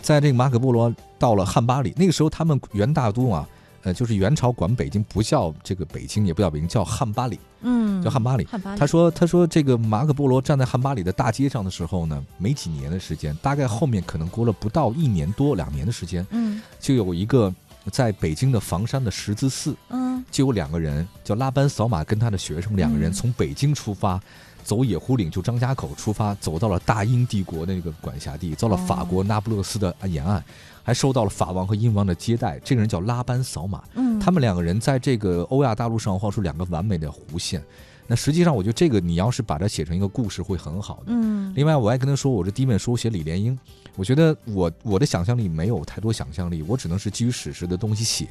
[0.01, 3.49] 在这个马可波罗到了汉巴里，那个时候他们元大都啊。
[3.85, 7.37] 呃，就是元朝管北京不叫这个北京，也不叫北京，叫汉巴里。
[7.63, 17.53] 嗯，叫汉巴里汉巴里，他说：“他说这个马可波罗站在汉巴里的大街上的时候呢，没几年的时间，大概后面可能过了不到一年多两年的时间，嗯就有一个
[17.91, 24.21] 在北京的房山的十字寺，嗯就有两个人叫拉班扫马跟他的学生两个人嗯从北京出发，
[24.63, 30.43] 走野狐岭就张家口出发，走到了大英帝国的那个管辖地，到了法国那不勒斯的沿岸，
[30.83, 32.59] 还受到了法王和英王的接待。
[32.61, 37.63] 这个人叫拉班扫马，嗯，他们两个人在这个欧亚大陆上画出两个完美的弧线。
[38.07, 41.07] 那实际上，我觉得这个你要是把它写成一个故事，会很好的。
[41.09, 43.59] 嗯另外，我还跟他说，我这第一本书写李莲英，
[43.97, 48.29] 我觉得我我的想象力没有太多想象力，我只能是基于史实的东西写。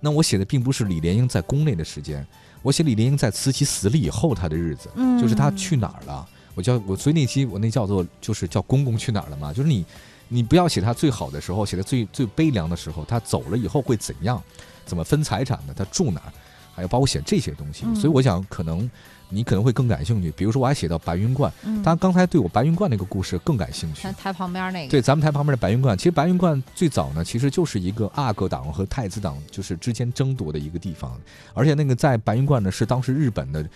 [0.00, 2.26] 那我写的并不是李莲英在宫内的时间，
[2.62, 6.28] 我写李莲英在慈禧死了以后她的日子，嗯就是她去哪儿了。
[6.54, 9.84] 我叫我所以那期我那叫做就是叫公公去哪儿了嘛，就是你
[10.28, 14.40] 你不要写他最好的时候，写的最最悲凉的时候，他走了以后会怎样，
[14.86, 16.32] 怎么分财产的，他住哪儿，
[16.74, 17.84] 还要包括写这些东西。
[17.86, 18.88] 嗯所以我想可能
[19.34, 21.82] 你可能会更感兴趣，比如说我还写到白云观，嗯。
[21.82, 24.12] 他刚才对我白云观那个故事更感兴趣台。
[24.12, 31.20] 台旁边那个，对，咱们台旁边的白云观，其实白云观最早呢，其实就是一个阿哥党和太子党就是之间争夺的一个地方，
[31.52, 33.66] 而且那个在白云观呢，是当时日本的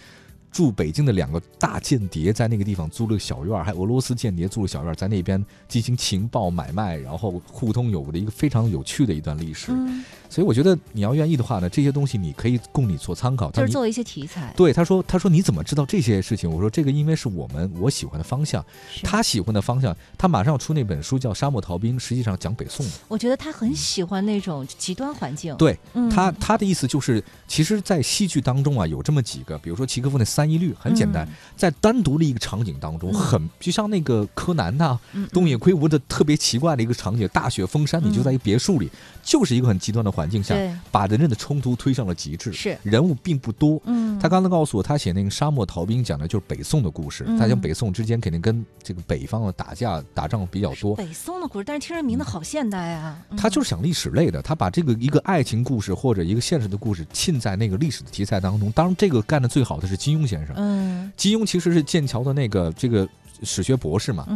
[0.50, 9.72] 驻北京的两个大间谍在那个地方租了个小院儿，还有俄罗斯间谍租了小院儿，在那边进行情报买卖，然后互通有无的一个非常有趣的一段历史。
[9.72, 13.50] 嗯，所以我觉得你要愿意的话呢，这些东西你可以供你做参考。
[13.50, 16.50] 就是做一些题材，对他说，他说你怎么知道这些事情？
[16.50, 18.64] 我说这个因为是我们我喜欢的方向，
[19.02, 22.92] 他喜欢的方向，他马上要出那本书叫《沙漠逃兵》，实际上讲北宋的。
[23.08, 38.88] 我觉得他很喜欢那种极端环境，对嗯他他的意思就是，其实，在戏剧当中啊，有这么几个，比如说契诃夫那三一律，很简单，嗯在单独的一个场景当中，嗯很就像那个柯南呐、嗯东野圭吾的特别奇怪的一个场景，大雪封山，你就在一别墅里，
[39.20, 42.52] 就是一个很极端的环境下，对，把人类的冲突推上了极致。
[42.52, 47.24] 是人物并不多，嗯，他刚才告诉我，他写那个沙漠逃兵讲的就是北宋的故事。
[47.26, 50.94] 嗯他讲北宋之间肯定跟这个北方的打架打仗比较多。
[50.94, 58.70] 北宋的故事，但是听着名字好现代啊，嗯他就是讲历史类的，他把这个一个爱情故事或者一个现实的故事浸在那个历史的题材当中。
[58.72, 60.54] 当然，这个干的最好的是金庸先生。
[60.56, 63.08] 嗯金庸其实是剑桥的那个这个
[63.42, 64.26] 史学博士嘛，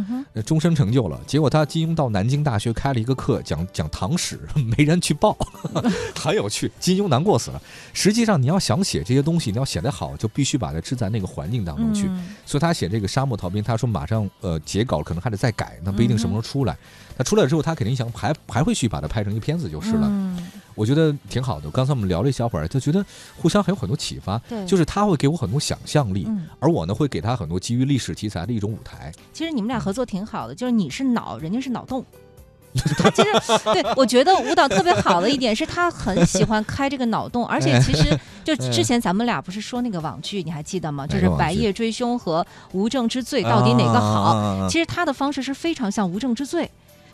[0.45, 1.19] 终身成就了。
[1.27, 4.39] 结果他金庸到南京大学开了一个课，讲讲唐史，
[4.77, 5.37] 没人去报，
[6.15, 6.71] 很有趣。
[6.79, 7.61] 金庸难过死了。
[7.93, 12.07] 实际上，你要想写这些东西，你要写得好，就必须把它置在那个环境当中去。
[12.07, 16.77] 嗯所以他写这个沙漠逃兵，他说马上呃截稿可能还得再改，那不一定什么时候出来。
[17.17, 20.07] 他出来之后，他肯定想还还会去把它拍成一个片子就是了。
[20.09, 21.69] 嗯我觉得挺好的。
[21.69, 23.05] 刚才我们聊了一小会儿，就觉得
[23.37, 24.39] 互相还有很多启发。
[24.49, 29.11] 对，就是他会给我很多想象力，嗯，而我呢会给他很多基于历史题材的一种舞台。
[29.31, 32.03] 其实你们俩合作挺好的，就是你是脑，人家是脑洞。
[32.97, 33.29] 他其实
[33.71, 41.05] 对我觉得舞蹈特别好的一点是他很喜欢开这个脑洞，而且其实就之前咱们俩不是说那个网剧，你还记得吗？
[41.05, 42.41] 就是《白夜追凶》和
[42.71, 44.21] 《无证之罪》到底哪个好？
[44.33, 46.65] 啊其实他的方式是非常像《无证之罪》。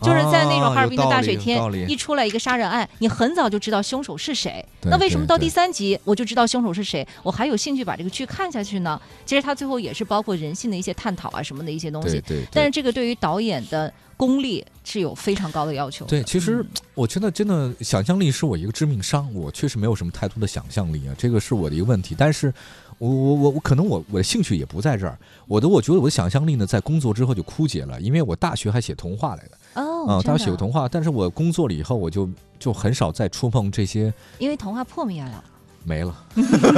[0.02, 4.64] 就是在那种哈尔滨的大水天一出来一个杀人案，你很早就知道凶手是谁。
[4.82, 7.06] 那为什么到第三集我就知道凶手是谁？
[7.22, 9.00] 我还有兴趣把这个剧看下去呢？
[9.26, 12.20] 其实它最后也是包括人性的一些探讨啊什么的一些东西。
[12.26, 16.10] 对对，但是这个对于导演的功力是有非常高的要求的。
[16.10, 22.14] 对，其实嗯 我觉得真的想象力是我一个致命伤，我确实没有什么太多的想象力啊，这个是我的一个问题。
[22.16, 22.52] 但是
[23.00, 32.28] 我我我我可能我我的兴趣也不在这儿，我的我觉得我的想象力呢在工作之后就枯竭了，因为我大学还写童话来的哦，大学写过童话，但是我工作了以后我就
[32.58, 35.42] 就很少再触碰这些因为童话破灭了，
[35.82, 36.14] 没了，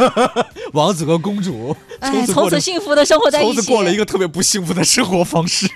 [0.72, 1.76] 王子和公主
[2.32, 3.54] 从此幸福的生活在一起。
[3.54, 5.66] 从此过了一个特别不幸福的生活方式，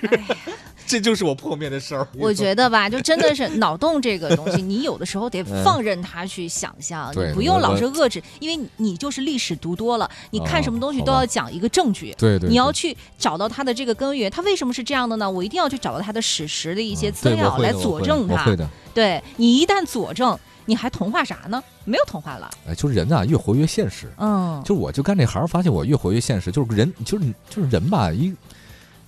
[0.87, 2.07] 这就是我破灭的事儿。
[2.17, 12.15] 我觉得吧，就真的是脑洞这个东西， 你有的时候得放任他去想象，你不用老是遏制，因为你你就是历史读多了，你看哦什么东西都要讲一个证据。
[12.17, 15.29] 对对，你要去找到它的这个根源，它为什么是这样的呢？
[15.29, 18.33] 我一定要去找到它的史实的一些资料来佐证它。
[18.33, 18.67] 我会的。
[18.93, 21.61] 对你一旦佐证，你还童话啥呢？
[21.85, 22.49] 没有童话了。
[22.67, 24.11] 哎，就是人啊，越活越现实。
[24.17, 26.51] 嗯，就我就干这行，发现我越活越现实。
[26.51, 28.33] 就是人，就是就是人吧，一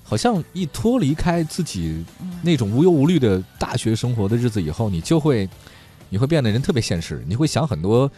[0.10, 5.48] 好像一脱离开自己嗯那种无忧无虑的大学生活的日子以后，你就会
[6.10, 8.12] 你会变得人特别现实，你会想很多。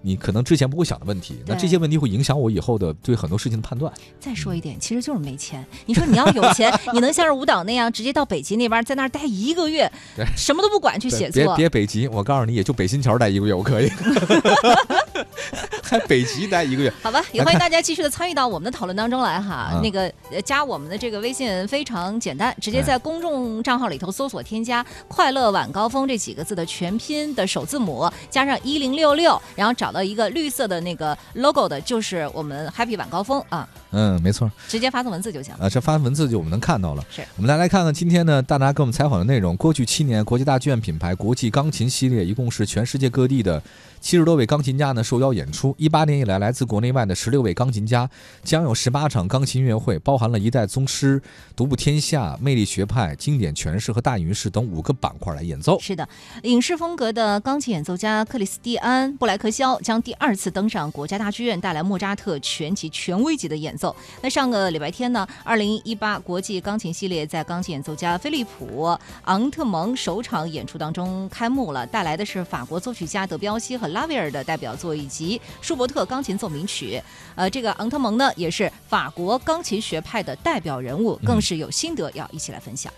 [0.00, 3.92] 你可能之前不会想的问题，那这些问题会影响我以后的对很多事情的判断。
[4.20, 5.66] 再说一点，其实就是没钱。
[5.86, 11.56] 你说你要有钱， 你能像是舞蹈那样直接到北极那边，在那儿待一个月对，什么都不管去写别作？
[11.56, 13.90] 别北极，我告诉你，也就北新桥待一个月，我可以。
[15.88, 19.70] 还北极待一个月， 好吧，也欢迎大家继续的参与到我们的讨论当中来哈。
[19.72, 35.54] 嗯那个呃加我们的这个微信非常简单，直接在公众账号里头搜索添加“快乐晚高峰”这几个字的全拼的首字母，加上一零六六，然后找到一个绿色的那个 logo 的，就是我们 Happy 晚高峰啊，嗯，没错，直接发送文字就行。
[35.54, 37.04] 啊，这发文字就我们能看到了。
[37.10, 39.56] 是我们来来看看今天呢，大拿给我们采访的内容。
[39.56, 43.62] 过去七年，国际大剧院品牌国际钢琴系列一共是全世界各地的
[44.00, 45.74] 七十多位钢琴家呢受邀演出。
[45.78, 48.08] 一八年以来，来自国内外的十六位钢琴家
[48.42, 51.20] 将有十八场钢琴音乐会，包含了一代宗师、
[51.56, 55.78] 独步天下、魅力学派、经典诠释和大吟诗等五个板块来演奏。
[55.80, 56.08] 是的，
[56.44, 63.94] 影视风格的钢琴演奏家克里斯蒂安·布莱克肖将第二次登上国家大剧院，带来莫扎特全集权威级的演奏。
[64.22, 68.84] 那上个礼拜天呢，二零一八国际钢琴系列在钢琴演奏家菲利普·
[69.24, 77.00] 昂特蒙首场演出当中开幕了，带来的是法国作曲家德彪西和拉威尔的代表作以及舒伯特钢琴奏鸣曲。
[77.34, 82.92] 呃，这个昂特蒙呢，也是法国钢琴学派的代表人物，更是有心得要一起来分享。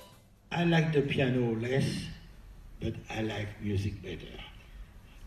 [0.50, 1.84] I like the piano less,
[2.80, 4.26] but I like music better.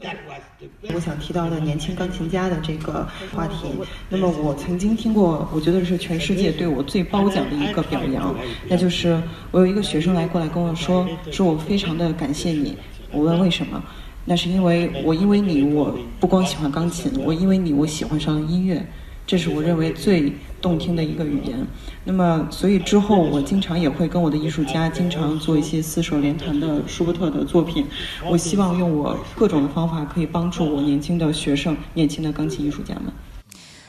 [0.01, 3.71] That was the 我想提到的年轻钢琴家的这个话题。
[4.09, 8.35] 那么我曾经听过，我觉得是全世界对我最褒奖的一个表扬，
[8.67, 12.77] 那就是我有一个学生来过来跟我说，说我非常的感谢你。
[13.11, 13.81] 我问为什么？
[14.25, 18.85] 那是因为我因为你，我不光喜欢钢琴，我因为你，我喜欢上了音乐。
[19.25, 21.65] 这是我认为最动听的一个语言。
[22.03, 27.85] 那么，所以之后我经常也会跟我的艺术家经常做一些四手联弹的舒伯特的作品。
[28.29, 33.05] 我希望用我各种的方法，可以帮助我年轻的学生、年轻的钢琴艺术家们。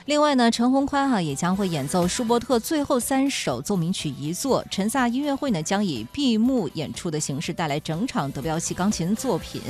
[0.07, 4.63] 另外呢，陈宏宽哈、也将会演奏舒伯特最后三首奏鸣曲一作。
[4.71, 9.63] 陈萨音乐会呢将以闭幕演出的形式带来整场德彪西钢琴作品。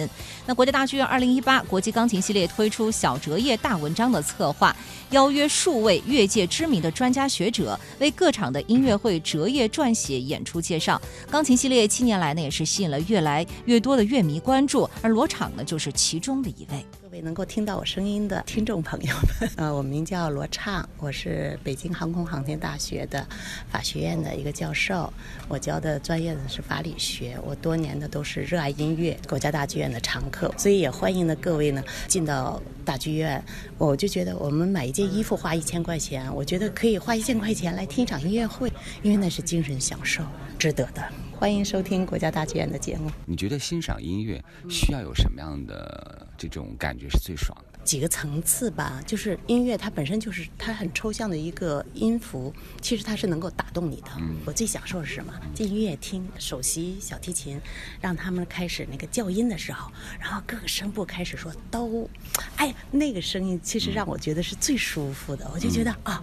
[0.44, 4.74] 那国家大剧院二零一八国际钢琴系列推出小折页大文章的策划，
[5.10, 11.00] 邀约数位乐界知名的专家学者为各场的音乐会折页撰写演出介绍。
[11.30, 16.84] 钢琴系列七年来呢也是吸引了越来越多的乐迷关注，而罗场呢就是其中的一位。
[17.14, 23.24] 各位能够听到我声音的听众朋友们， 呃，我名叫罗畅，我是北京航空航天大学的
[23.70, 25.12] 法学院的一个教授，
[25.46, 33.40] 我教的专业呢是法理学，我多年的都是热爱音乐，国家大剧院的常客，所以也欢迎呢各位呢进到大剧院，
[33.78, 38.68] 我就觉得我们买一件衣服花一千块钱，我觉得可以花一千块钱来听一场音乐会，
[39.04, 40.24] 因为那是精神享受，
[40.58, 41.00] 值得的。
[41.36, 43.10] 欢迎收听国家大剧院的节目。
[43.26, 47.78] 你觉得欣赏音乐需要有什么样的这种感觉是最爽的？
[47.84, 54.10] 几个层次吧，就是音乐它本身就是它很抽象的一个音符，其实它是能够打动你的。
[54.46, 55.32] 我最享受的是什么？
[55.54, 57.60] 进音乐厅，首席小提琴，
[58.00, 62.08] 让他们开始那个校音的时候，然后各个声部开始说哆，
[62.56, 66.22] 哎，那个声音其实让我觉得是最舒服的，我就觉得啊。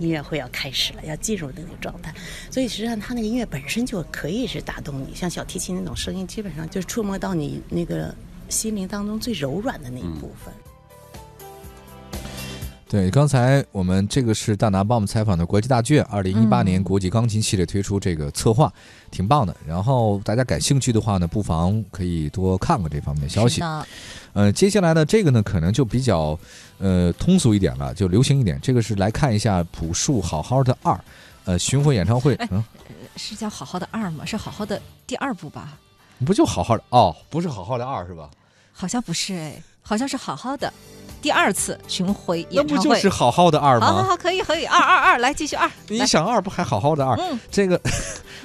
[0.00, 2.12] 音乐会要开始了，要进入那个状态，
[2.50, 8.12] 所以实际上它那个音乐本身就可以是打动你，像小提琴那种声音，基本上就触摸到你那个
[8.48, 10.52] 心灵当中最柔软的那一部分。
[12.86, 18.72] 对，刚才我们这个是大拿帮我们采访的国际大剧院二零一八年嗯国际钢琴系列推出这个策划，
[19.10, 19.56] 挺棒的。
[19.66, 23.60] 然后大家感兴趣的话呢，不妨可以多看看这方面的消息。
[23.62, 23.84] 嗯
[24.34, 26.38] 呃，接下来呢，这个呢可能就比较
[26.78, 28.60] 呃通俗一点了，就流行一点。
[28.62, 30.96] 这个是来看一下朴树好好的二，
[31.46, 32.62] 呃，巡回演唱会，哎嗯，
[33.16, 34.24] 是叫好好的二吗？
[34.24, 35.78] 是好好的第二部吧？
[36.24, 38.30] 不就好好的哦，不是好好的二是吧？
[38.72, 40.72] 好像不是哎，好像是好好的
[41.22, 42.82] 第二次巡回演唱会。
[42.82, 43.86] 那不就是好好的二吗？
[43.86, 45.70] 好好好，可以可以，二二二，来继续二。
[45.88, 47.16] 你想二不还好好的二？
[47.16, 47.80] 嗯这个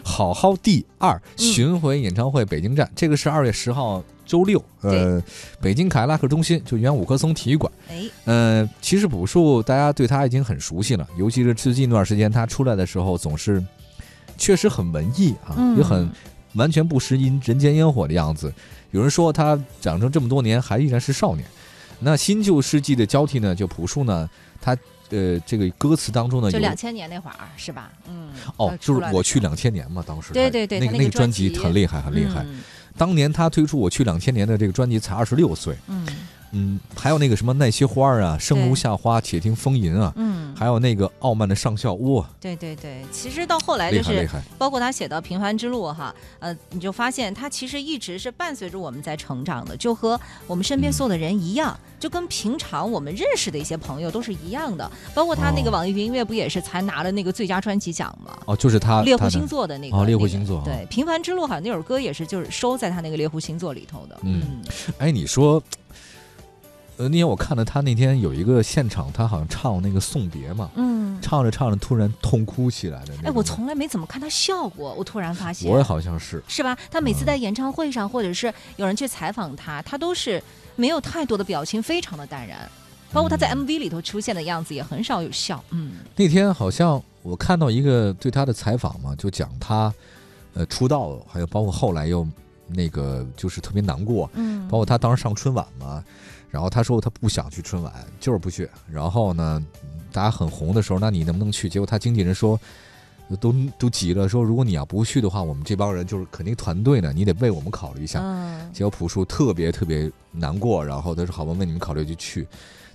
[0.04, 5.22] 好好第二巡回演唱会北京站，这个是二月十号周六，呃，
[5.60, 7.72] 北京凯迪拉克中心，就原五棵松体育馆。
[7.90, 13.64] 哎，呃，其实朴树大家对他已经很熟悉了，尤其是最近一段时间他出来的时候，总是
[14.38, 16.10] 确实很文艺啊，嗯也很
[16.54, 18.54] 完全不食人人间烟火的样子。
[18.92, 21.46] 有人说他长成这么多年还依然是少年。
[22.00, 24.30] 那新旧世纪的交替呢，就朴树呢，
[24.62, 24.78] 他
[25.10, 27.92] 呃这个歌词当中呢有就两千年那会儿是吧？
[28.08, 28.30] 嗯。
[28.58, 32.44] 哦呃，就是我去两千年嘛，当时对对对那个那个专辑很厉害，很厉害。
[32.44, 32.62] 嗯
[32.98, 36.06] 当年他推出《我去两千年》的这个专辑才二十六岁，嗯
[36.52, 40.40] 嗯，还有那个什么那些花儿啊，生如夏花，且听风吟啊，嗯。
[40.56, 44.28] 还有那个傲慢的上校，哇，对对对，其实到后来就是
[44.58, 54.92] 包括他写到《平凡之路》哈，呃，你就发现他其实一直是伴随着我们在成长的，就和我们身边所有的人一样，就跟平常我们认识的一些朋友都是一样的。
[55.14, 58.38] 包括他那个哦网易云音乐不也是才拿了那个最佳专辑奖吗？
[58.46, 64.18] 哦，就是他猎户星座的那个哦，猎户那个星座，对，《平凡之路》好像那首歌也是就是收在他那个猎户星座里头的。
[64.24, 64.62] 嗯，
[64.98, 65.64] 哎，你说，
[67.00, 76.78] 呃，那天我看到他那天有一个现场，他好像唱那个送别嘛，嗯，唱着唱着突然痛哭起来的那哎，种我从来没怎么看他笑过，我突然发现，我也好像是，是吧？
[76.92, 80.44] 他每次在演唱会上，或者是有人去采访他，他都是
[80.76, 82.70] 没有太多的表情，非常的淡然。
[83.14, 85.64] 包括他在 MV 里头出现的样子，也很少有笑。
[85.70, 89.92] 嗯那天好像我看到一个对他的采访嘛，就讲他，
[90.54, 92.28] 呃，出道，还有包括后来又
[92.68, 96.04] 那个就是特别难过，嗯包括他当时上春晚嘛，
[96.50, 98.70] 然后他说他不想去春晚，就是不去。
[98.92, 99.64] 然后呢，
[100.12, 101.70] 大家很红的时候，那你能不能去？
[101.70, 102.60] 结果他经纪人说。
[103.40, 108.20] 都都急了，说如果你要不去的话，我们这帮人就是肯定团队呢，你得为我们考虑一下。
[108.24, 112.48] 嗯结果朴树特别特别难过，然后他说好吧，为你们考虑就去。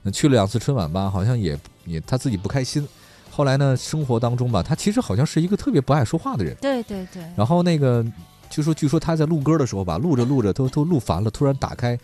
[0.03, 2.85] 那去了两次春晚吧，好像也也他自己不开心。
[3.31, 6.53] 后来呢，生活当中吧，他其实好像是一个特别不爱说话的人。
[6.61, 8.05] 对对对，然后那个
[8.51, 11.97] 就说，据说他在录歌的时候吧，录着录着都都录烦了，突然打开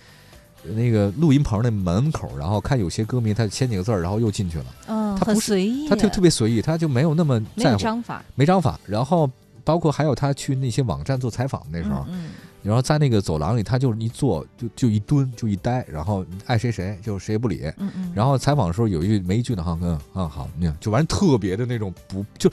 [0.64, 4.64] 那个录音棚那门口，然后看有些歌迷他签几个字儿，然后又进去了。
[4.86, 8.24] 嗯，很他不是随意，他特特别随意，他就没有那么没在乎，有章法。
[8.34, 8.78] 没章法。
[8.86, 9.30] 然后
[9.64, 12.30] 包括还有他去那些网站做采访那时候，嗯
[12.62, 17.62] 然后在那个走廊里，他就一坐就就一蹲就一呆，然后爱谁谁就谁也不理。
[17.78, 22.50] 嗯嗯然后采访的时候有一句没一句的哈嗯啊好，那样就完特别的那种不就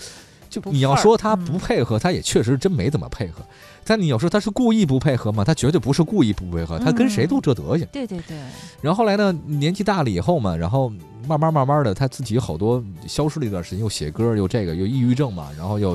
[0.50, 3.42] 就你要说他嗯不配合，他也确实真没怎么配合。
[3.84, 5.46] 但你要说他是故意不配合吗？
[5.46, 7.88] 他绝对不是故意不配合，他跟谁都这德行。
[7.92, 8.38] 对对对，
[8.82, 10.90] 然后后来呢，年纪大了以后嘛，然后
[11.26, 15.92] 慢慢慢慢的，他自己好多消失了一段时间，又写歌，又这个，又抑郁症嘛，然后又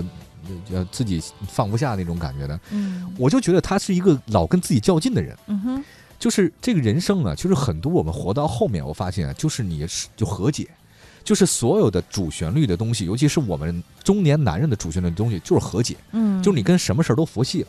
[0.70, 2.58] 又又自己放不下那种感觉的。
[2.70, 5.36] 嗯我就觉得他是一个老跟自己较劲的人。
[5.48, 5.84] 嗯哼，
[6.18, 10.66] 就是这个人生啊，就是很多我们活到后面，我发现啊，就是你是就和解，
[11.24, 17.68] 就是所有的主旋律的东西，尤其是我们中年男人的主旋律的东西，就是和解，嗯，就是你跟什么事儿都佛系了。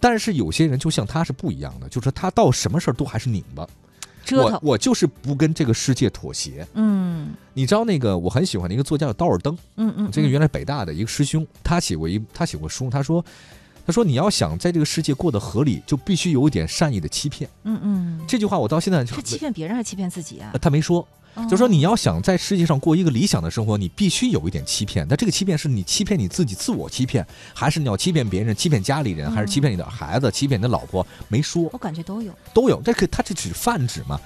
[0.00, 3.62] 但是有些人就像他是不一样的，就是他到什么事儿都还是拧巴。
[3.62, 3.68] 我
[4.24, 4.60] 折腾。
[4.62, 6.66] 我就是不跟这个世界妥协。
[6.74, 13.24] 嗯你知道那个我很喜欢的一个作家叫道尔登，嗯嗯，这个原来北大的一个师兄，他写过一他写过书，他说
[13.86, 17.48] 他说你要想在这个世界过得合理，就必须有一点善意的欺骗。
[17.64, 20.58] 嗯嗯，这句话我到现在就是欺骗别人还是欺骗自己啊呃？
[20.58, 25.06] 他没说，哦就说你要想在世界上过一个理想的生活，你必须有一点欺骗。
[25.08, 31.06] 但这个欺骗是你欺骗你自己，自我欺骗，还是你要欺骗别人、欺骗家里人，还是欺骗你的孩子、欺骗你的老婆？
[31.28, 32.32] 没说，我感觉都有。
[32.52, 32.80] 都有。
[32.82, 34.18] 这可他这只是泛指嘛？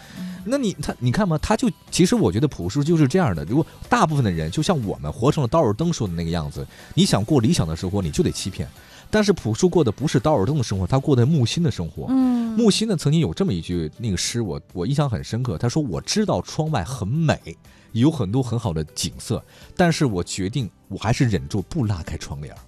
[0.45, 3.45] 那你他你看嘛，他就其实我觉得朴树就是这样的。
[3.45, 8.69] 如果大部分的人就像我们活成了道尔登说的那个样子，你想过理想的生活，你就得欺骗。
[9.11, 12.07] 但是朴树过的不是刀尔登的生活，他过的木心的生活。
[12.09, 15.57] 嗯木心呢曾经有这么一句那个诗，我我印象很深刻。
[15.57, 17.57] 他说：“我知道窗外很美，
[17.93, 19.41] 有很多很好的景色，
[19.77, 22.59] 但是我决定我还是忍住不拉开窗帘儿。”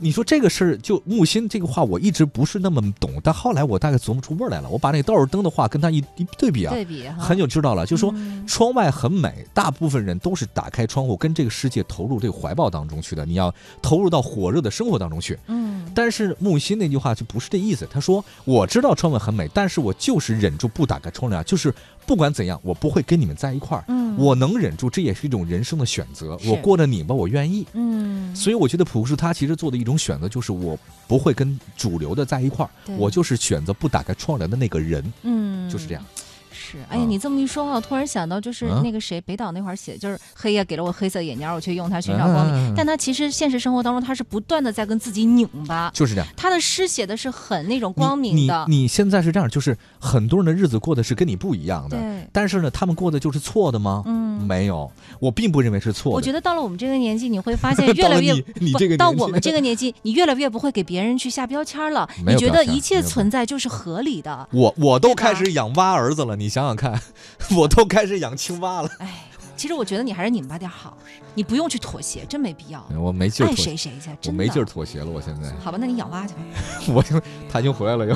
[0.00, 4.68] 你说这个事儿，就木心这个话，我一直不是那么懂，但后来我大概琢磨出味儿来了。
[4.68, 7.86] 我把那个道尔登的话跟他一一对比啊，对比很久知道了。
[7.86, 13.24] 就说嗯窗外很美，大部分人都是打开窗户，跟这个世界投入这个怀抱当中去的。
[13.24, 15.38] 你要投入到火热的生活当中去。
[15.46, 17.88] 嗯但是木心那句话就不是这意思。
[17.90, 21.74] 他说：“我知道窗外很美，但是我就是忍住不打开窗帘，就是
[22.06, 23.84] 不管怎样，我不会跟你们在一块儿。
[23.88, 26.38] 嗯我能忍住，这也是一种人生的选择。
[26.46, 27.66] 我过着拧巴，我愿意。
[27.74, 36.02] 嗯，所以我觉得朴树他其实做的一种选择，就是我不会跟主流的在一块儿，我就是选择不打开窗帘的那个人，嗯就是这样。
[36.68, 42.54] 是，哎呀，你这么一说话，我突然想到，就是啊那个谁，北岛那会儿写，就是黑夜给了我黑色眼帘，我却用它寻找光明。
[42.54, 45.90] 嗯但他其实现实生活当中，他是不断的在跟自己拧巴。
[45.94, 46.28] 就是这样。
[46.36, 51.96] 他的诗写的是很那种光明的，你现在是这样，就是很多人的日子过的是跟你不一样的，
[52.32, 54.02] 但是呢，他们过的就是错的吗？
[54.06, 56.16] 嗯没有，我并不认为是错的。
[56.16, 62.08] 我觉得到了我们这个年纪，你会发现 越来越你你这个年纪到我们这个年纪，你越来越不会给别人去下标签了。
[62.26, 64.48] 你觉得一切存在就是合理的。
[64.52, 67.00] 我我都开始养蛙儿子了，你想想看，
[67.56, 68.90] 我都开始养青蛙了。
[68.98, 69.24] 哎
[69.56, 70.98] 其实我觉得你还是拧巴点好，
[71.34, 72.86] 你不用去妥协，真没必要。
[73.00, 76.40] 我没劲儿爱妥谁谁去，我真的没劲儿妥协了，我现在，好吧，那你养蛙去吧。
[76.94, 77.18] 我就
[77.50, 78.14] 他已经回来了又，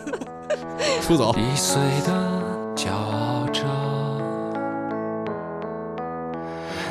[1.06, 1.36] 出走。
[1.36, 3.29] 易碎的骄傲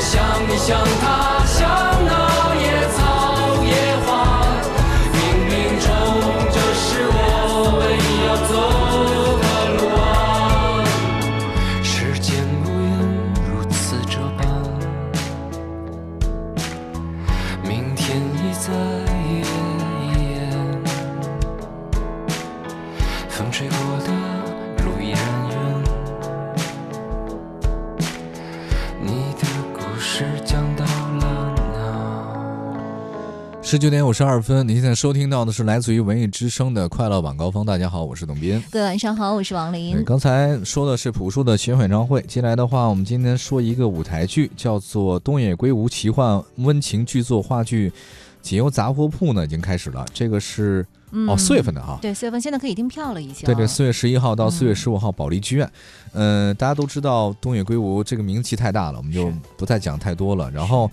[0.00, 1.68] 想你，想他，想
[2.06, 2.25] 那。
[33.66, 37.66] 十九点五十二分，您现在收听到的是来自于文艺之声的快乐晚高峰。
[37.66, 38.62] 大家好，我是董斌。
[38.70, 40.04] 各位晚上好，我是王对，琳。
[40.04, 47.90] 刚才说的是朴树的巡回演唱会，接下来的话，我们今天说一个舞台剧，叫做东野圭吾奇幻温情剧作话剧
[48.40, 50.06] 《解忧杂货铺》呢，已经开始了。
[50.14, 51.98] 这个是、嗯哦四月份的哈。
[52.00, 53.46] 对，四月份现在可以订票了，已经。
[53.46, 55.68] 对对，四月十一号到四月嗯十五号保利剧院，
[56.12, 60.48] 嗯、大家都知道东野圭吾这个名气太大了，我们就不再讲太多了。
[60.52, 60.88] 然后，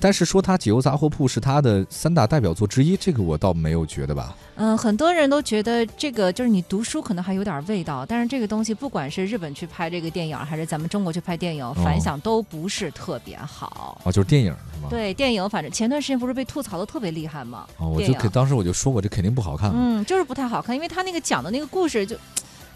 [0.00, 4.36] 但是说他《解忧杂货铺》是他的三大代表作之一，这个我倒没有觉得吧。
[4.56, 14.00] 嗯，很多人都觉得这个就是你读书可能还有点味道，但是这个东西不管是日本去拍这个电影，还是咱们中国去拍电影，反响都不是特别好。
[14.04, 14.88] 哦，就是电影是吗？
[14.90, 17.66] 对电影，反正前段时间不是被吐槽的特别厉害吗？
[17.78, 19.72] 哦，我就当时我就说过，这肯定不好看。
[19.74, 22.16] 嗯，就是不太好看，因为他那个讲的那个故事就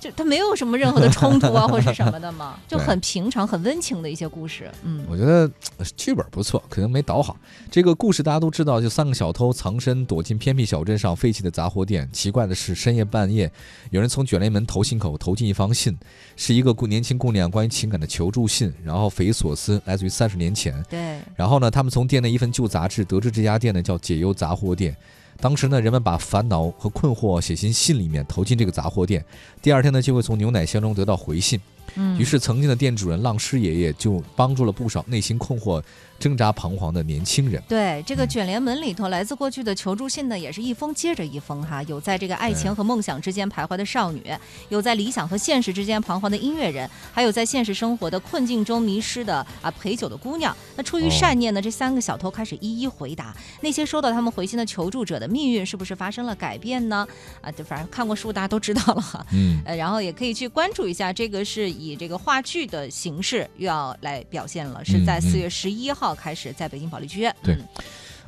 [0.01, 4.71] 就它没有什么任何的冲突啊 或是什么的嘛，就很平常、很温情的一些故事。
[4.85, 7.37] 嗯，我觉得呃剧本不错，可能没导好。
[7.71, 12.09] 这个故事大家都知道，就三个小偷藏身躲进偏僻小镇上废弃的杂货店。
[12.13, 13.51] 奇怪的是，深夜半夜，
[13.91, 15.97] 有人从卷帘门投信口投进一封信，
[16.37, 18.73] 是一个姑年轻姑娘关于情感的求助信。
[18.85, 20.83] 然后匪夷所思，来自于三十年前。
[20.89, 24.97] 对，然后呢，他们从店内一份旧杂志得知这家店呢叫解忧杂货店。
[25.41, 29.25] 当时呢，人们把烦恼和困惑写进信里面，投进这个杂货店。
[29.63, 31.61] 第二天呢，就会从牛奶箱中得到回信。
[31.97, 35.83] 嗯于是，曾经的店主人浪师爷爷就帮助了不少内心困惑、
[36.19, 37.63] 挣扎彷徨的年轻人。
[37.69, 41.83] 对这个嗯卷帘门里头，来自过去的求助信呢，也是一封接着一封哈。
[41.85, 44.23] 有在这个爱情和梦想之间徘徊的少女，
[44.69, 50.55] 有在理想和现实之间彷徨的音乐人，还有在现实生活的困境中迷失的啊陪酒的姑娘。
[50.77, 57.07] 那出于善念呢，这三个小偷开始一一回答那些收到他们回信的求助者的命运是不是发生了改变呢？
[57.41, 59.25] 啊，就反正看过书大家都知道了哈。
[59.33, 67.35] 嗯呃，然后也可以去关注一下，这个是以这个话剧的形式又要来表现了，是在四月十一号开始在北京保利剧院。
[67.43, 67.65] 对嗯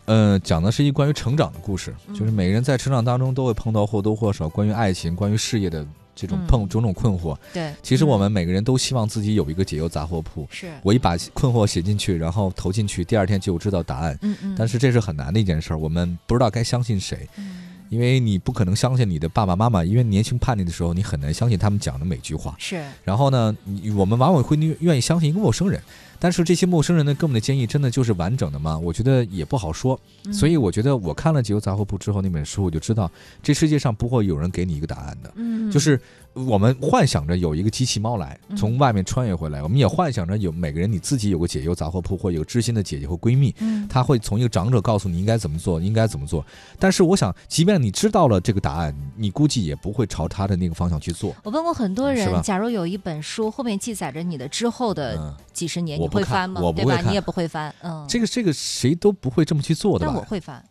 [0.07, 5.87] 呃，讲的是一关于成长的故事，就是每个人在成长当中都会碰到或多或少关于爱情、关于事业的
[6.17, 7.37] 这种嗯碰种种困惑。
[7.53, 10.49] 对其实我嗯们每个人都希望自己有一个解忧杂货铺。
[10.51, 14.19] 是我一把困惑写进去，然后投进去，第二天就知道答案。
[14.23, 17.29] 嗯嗯但是这是很难的一件事儿，我们不知道该相信谁。
[17.37, 22.55] 嗯因为你不可能相信你的爸爸妈妈，因为年轻叛逆的时候，你很难相信他们讲的每句话。
[22.57, 25.83] 是然后呢，你我们往往会愿意相信一个陌生人，
[26.19, 28.79] 但是这些陌生人呢，给我们的建议真的就是完整的吗？
[28.79, 30.01] 我觉得也不好说。
[30.25, 33.11] 嗯所以我觉得我看了《解忧杂货铺》之后那本书，我就知道
[33.43, 35.33] 这世界上不会有人给你一个答案的。
[35.35, 36.01] 嗯就是
[36.33, 46.45] 我们幻想着有一个机器猫来嗯从外面穿越回来，我们也幻想着有每个人你自己有个解忧杂货铺，或有个知心的姐姐或闺蜜，嗯她会从一个长者告诉你应该怎么做，应该怎么做。
[46.79, 51.35] 但是我想，即便你知道了这个答案，你估计也不会朝他的那个方向去做。
[51.43, 56.61] 我问过很多人，假如有一本书后面记载着你的之后的嗯几十年，你会翻吗？
[56.61, 56.67] 对吧？
[56.67, 58.07] 我不会看你也不会翻，嗯。
[58.09, 60.13] 这个这个谁都不会这么去做的吧？
[60.15, 60.65] 但我会翻，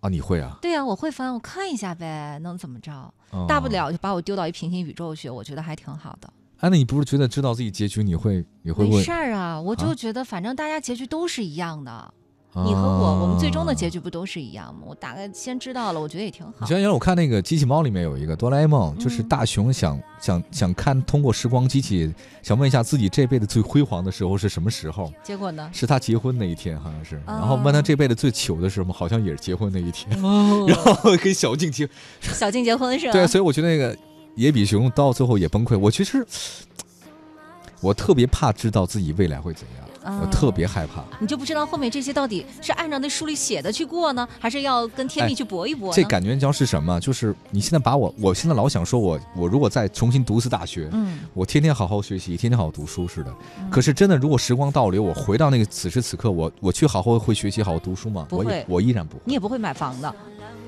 [0.00, 0.58] 啊，你会啊？
[0.62, 2.92] 对呀、我会翻，我看一下呗，能怎么着？
[3.30, 6.28] 哦大不了就把我丢到一平行宇宙去，我觉得还挺好的。
[6.58, 12.12] 啊，那你不是觉得知道自己结局，你会你会没事儿啊，我就啊觉得反正大家结局都是一样的。
[12.52, 14.80] 你和我，我们最终的结局不都是一样吗？
[14.86, 22.12] 我大概先知道了，我觉得也挺好原来我看那个机器猫里面有一个哆啦 A 梦，就是嗯大雄想想想看通过时光机器，
[22.42, 25.12] 想问一下自己这辈子最辉煌的时候是什么时候？
[25.22, 25.70] 结果呢？
[25.72, 27.16] 是他结婚那一天，好像是。
[27.26, 30.20] 啊然后问他这辈子最糗的是什么，好像也是结婚那一天。
[30.22, 31.88] 哦 然后跟小静结，
[32.20, 33.12] 小静结婚是吧？
[33.14, 33.96] 对，所以我觉得那个
[34.34, 35.78] 野比熊到最后也崩溃。
[35.78, 36.26] 我其实
[37.80, 41.04] 我特别怕知道自己未来会怎样，我啊特别害怕。
[41.18, 45.94] 你就不知道后面这些到底是按照那书里写的去过呢，还是要跟天命哎去搏一搏呢？
[45.94, 46.98] 这感觉你知道是什么？
[47.00, 53.34] 就是你现在把我，我现在老想说我，我如果再重新读一次大学，嗯我天天好好学习，天天好好读书似的。
[53.70, 58.26] 可是真的，如果时光倒流，我回到那个此时此刻，我我去好好会学习，好好读书吗？
[58.30, 60.14] 我也不会我依然不会，你也不会买房的。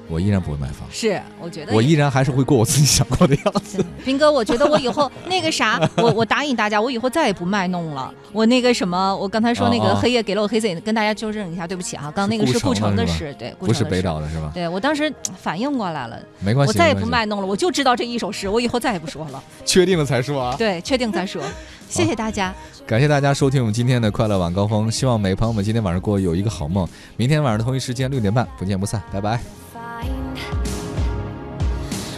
[0.09, 0.87] 我依然不会买房。
[0.91, 3.85] 是，我觉得我依然还是会过我自己想过的样子。
[4.05, 8.12] 斌哥，我觉得我以后 那个啥，我我答应大家，我以后再也不卖弄了。
[8.33, 14.51] 我那个什么，我刚才说那个黑夜给了我黑色，跟大家纠正一下，对不起啊，刚刚那个是顾城的事，对，不是北岛的是吧？
[14.55, 19.43] 对我当时反应过来了，没关系我再也不卖弄了，我就知道这一首诗，我以后再也不说了。
[19.65, 20.55] 确定了才说啊。
[20.59, 21.43] 对，确定再说。
[21.89, 22.55] 谢谢大家。
[22.87, 26.89] 感谢大家收听我们今天的快乐晚高峰，希望每个朋友们今天晚上过有一个好梦。
[27.16, 29.62] 明天晚上同一时间六点半不见不散，拜拜。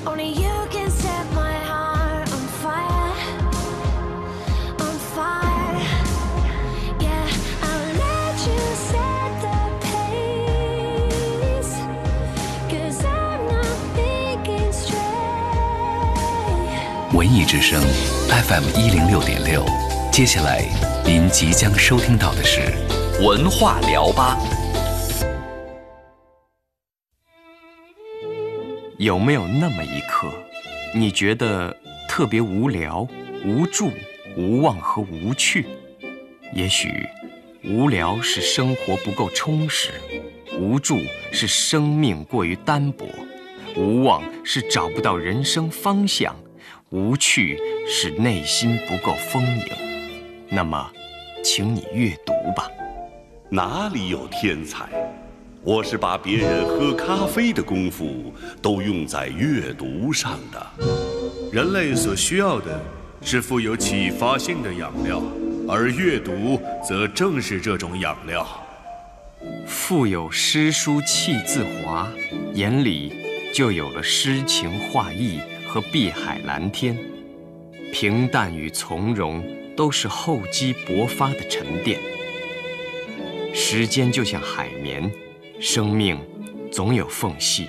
[0.07, 3.13] Only you can set my heart on fire,
[4.79, 5.81] on fire.
[7.01, 7.27] Yeah,
[7.63, 11.73] I'll let you set the pace.
[12.69, 15.03] Cause I'm not thinking straight.
[17.15, 17.83] 文艺之声
[18.29, 19.65] FM 一零六点六，
[20.13, 20.65] 接下来
[21.05, 22.61] 您即将收听到的是
[23.21, 24.39] 文化聊吧。
[29.05, 30.33] 有没有那么一刻，
[30.95, 31.77] 你觉得
[32.09, 33.07] 特别无聊、
[33.45, 33.91] 无助、
[34.35, 35.67] 无望和无趣？
[36.55, 37.07] 也许，
[37.63, 39.91] 无聊是生活不够充实，
[40.59, 40.99] 无助
[41.31, 43.07] 是生命过于单薄，
[43.77, 46.35] 无望是找不到人生方向，
[46.89, 49.67] 无趣是内心不够丰盈。
[50.49, 50.91] 那么，
[51.43, 52.71] 请你阅读吧。
[53.51, 54.89] 哪里有天才？
[55.67, 60.67] 我是把别人喝咖啡的功夫都用在阅读上的。
[61.51, 62.79] 人类所需要的
[63.23, 65.23] 是富有启发性的养料，
[65.67, 68.47] 而阅读则正是这种养料。
[69.67, 72.13] 腹有诗书气自华，
[72.53, 76.95] 眼里就有了诗情画意和碧海蓝天。
[77.91, 79.43] 平淡与从容
[79.75, 81.99] 都是厚积薄发的沉淀。
[83.55, 85.11] 时间就像海绵，
[85.61, 86.19] 生命
[86.71, 87.67] 总有缝隙，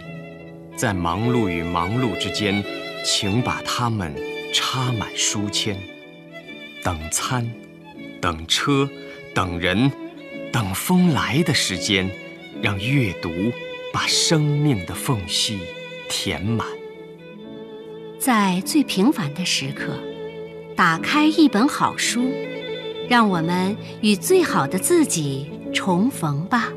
[0.75, 2.63] 在忙碌与忙碌之间，
[3.05, 4.13] 请把它们
[4.53, 5.77] 插满书签。
[6.83, 7.49] 等餐，
[8.19, 8.89] 等车，
[9.33, 9.91] 等人，
[10.51, 12.09] 等风来的时间，
[12.61, 13.29] 让阅读
[13.93, 15.59] 把生命的缝隙
[16.09, 16.67] 填满。
[18.19, 19.99] 在最平凡的时刻，
[20.75, 22.31] 打开一本好书，
[23.07, 26.73] 让我们与最好的自己重逢吧。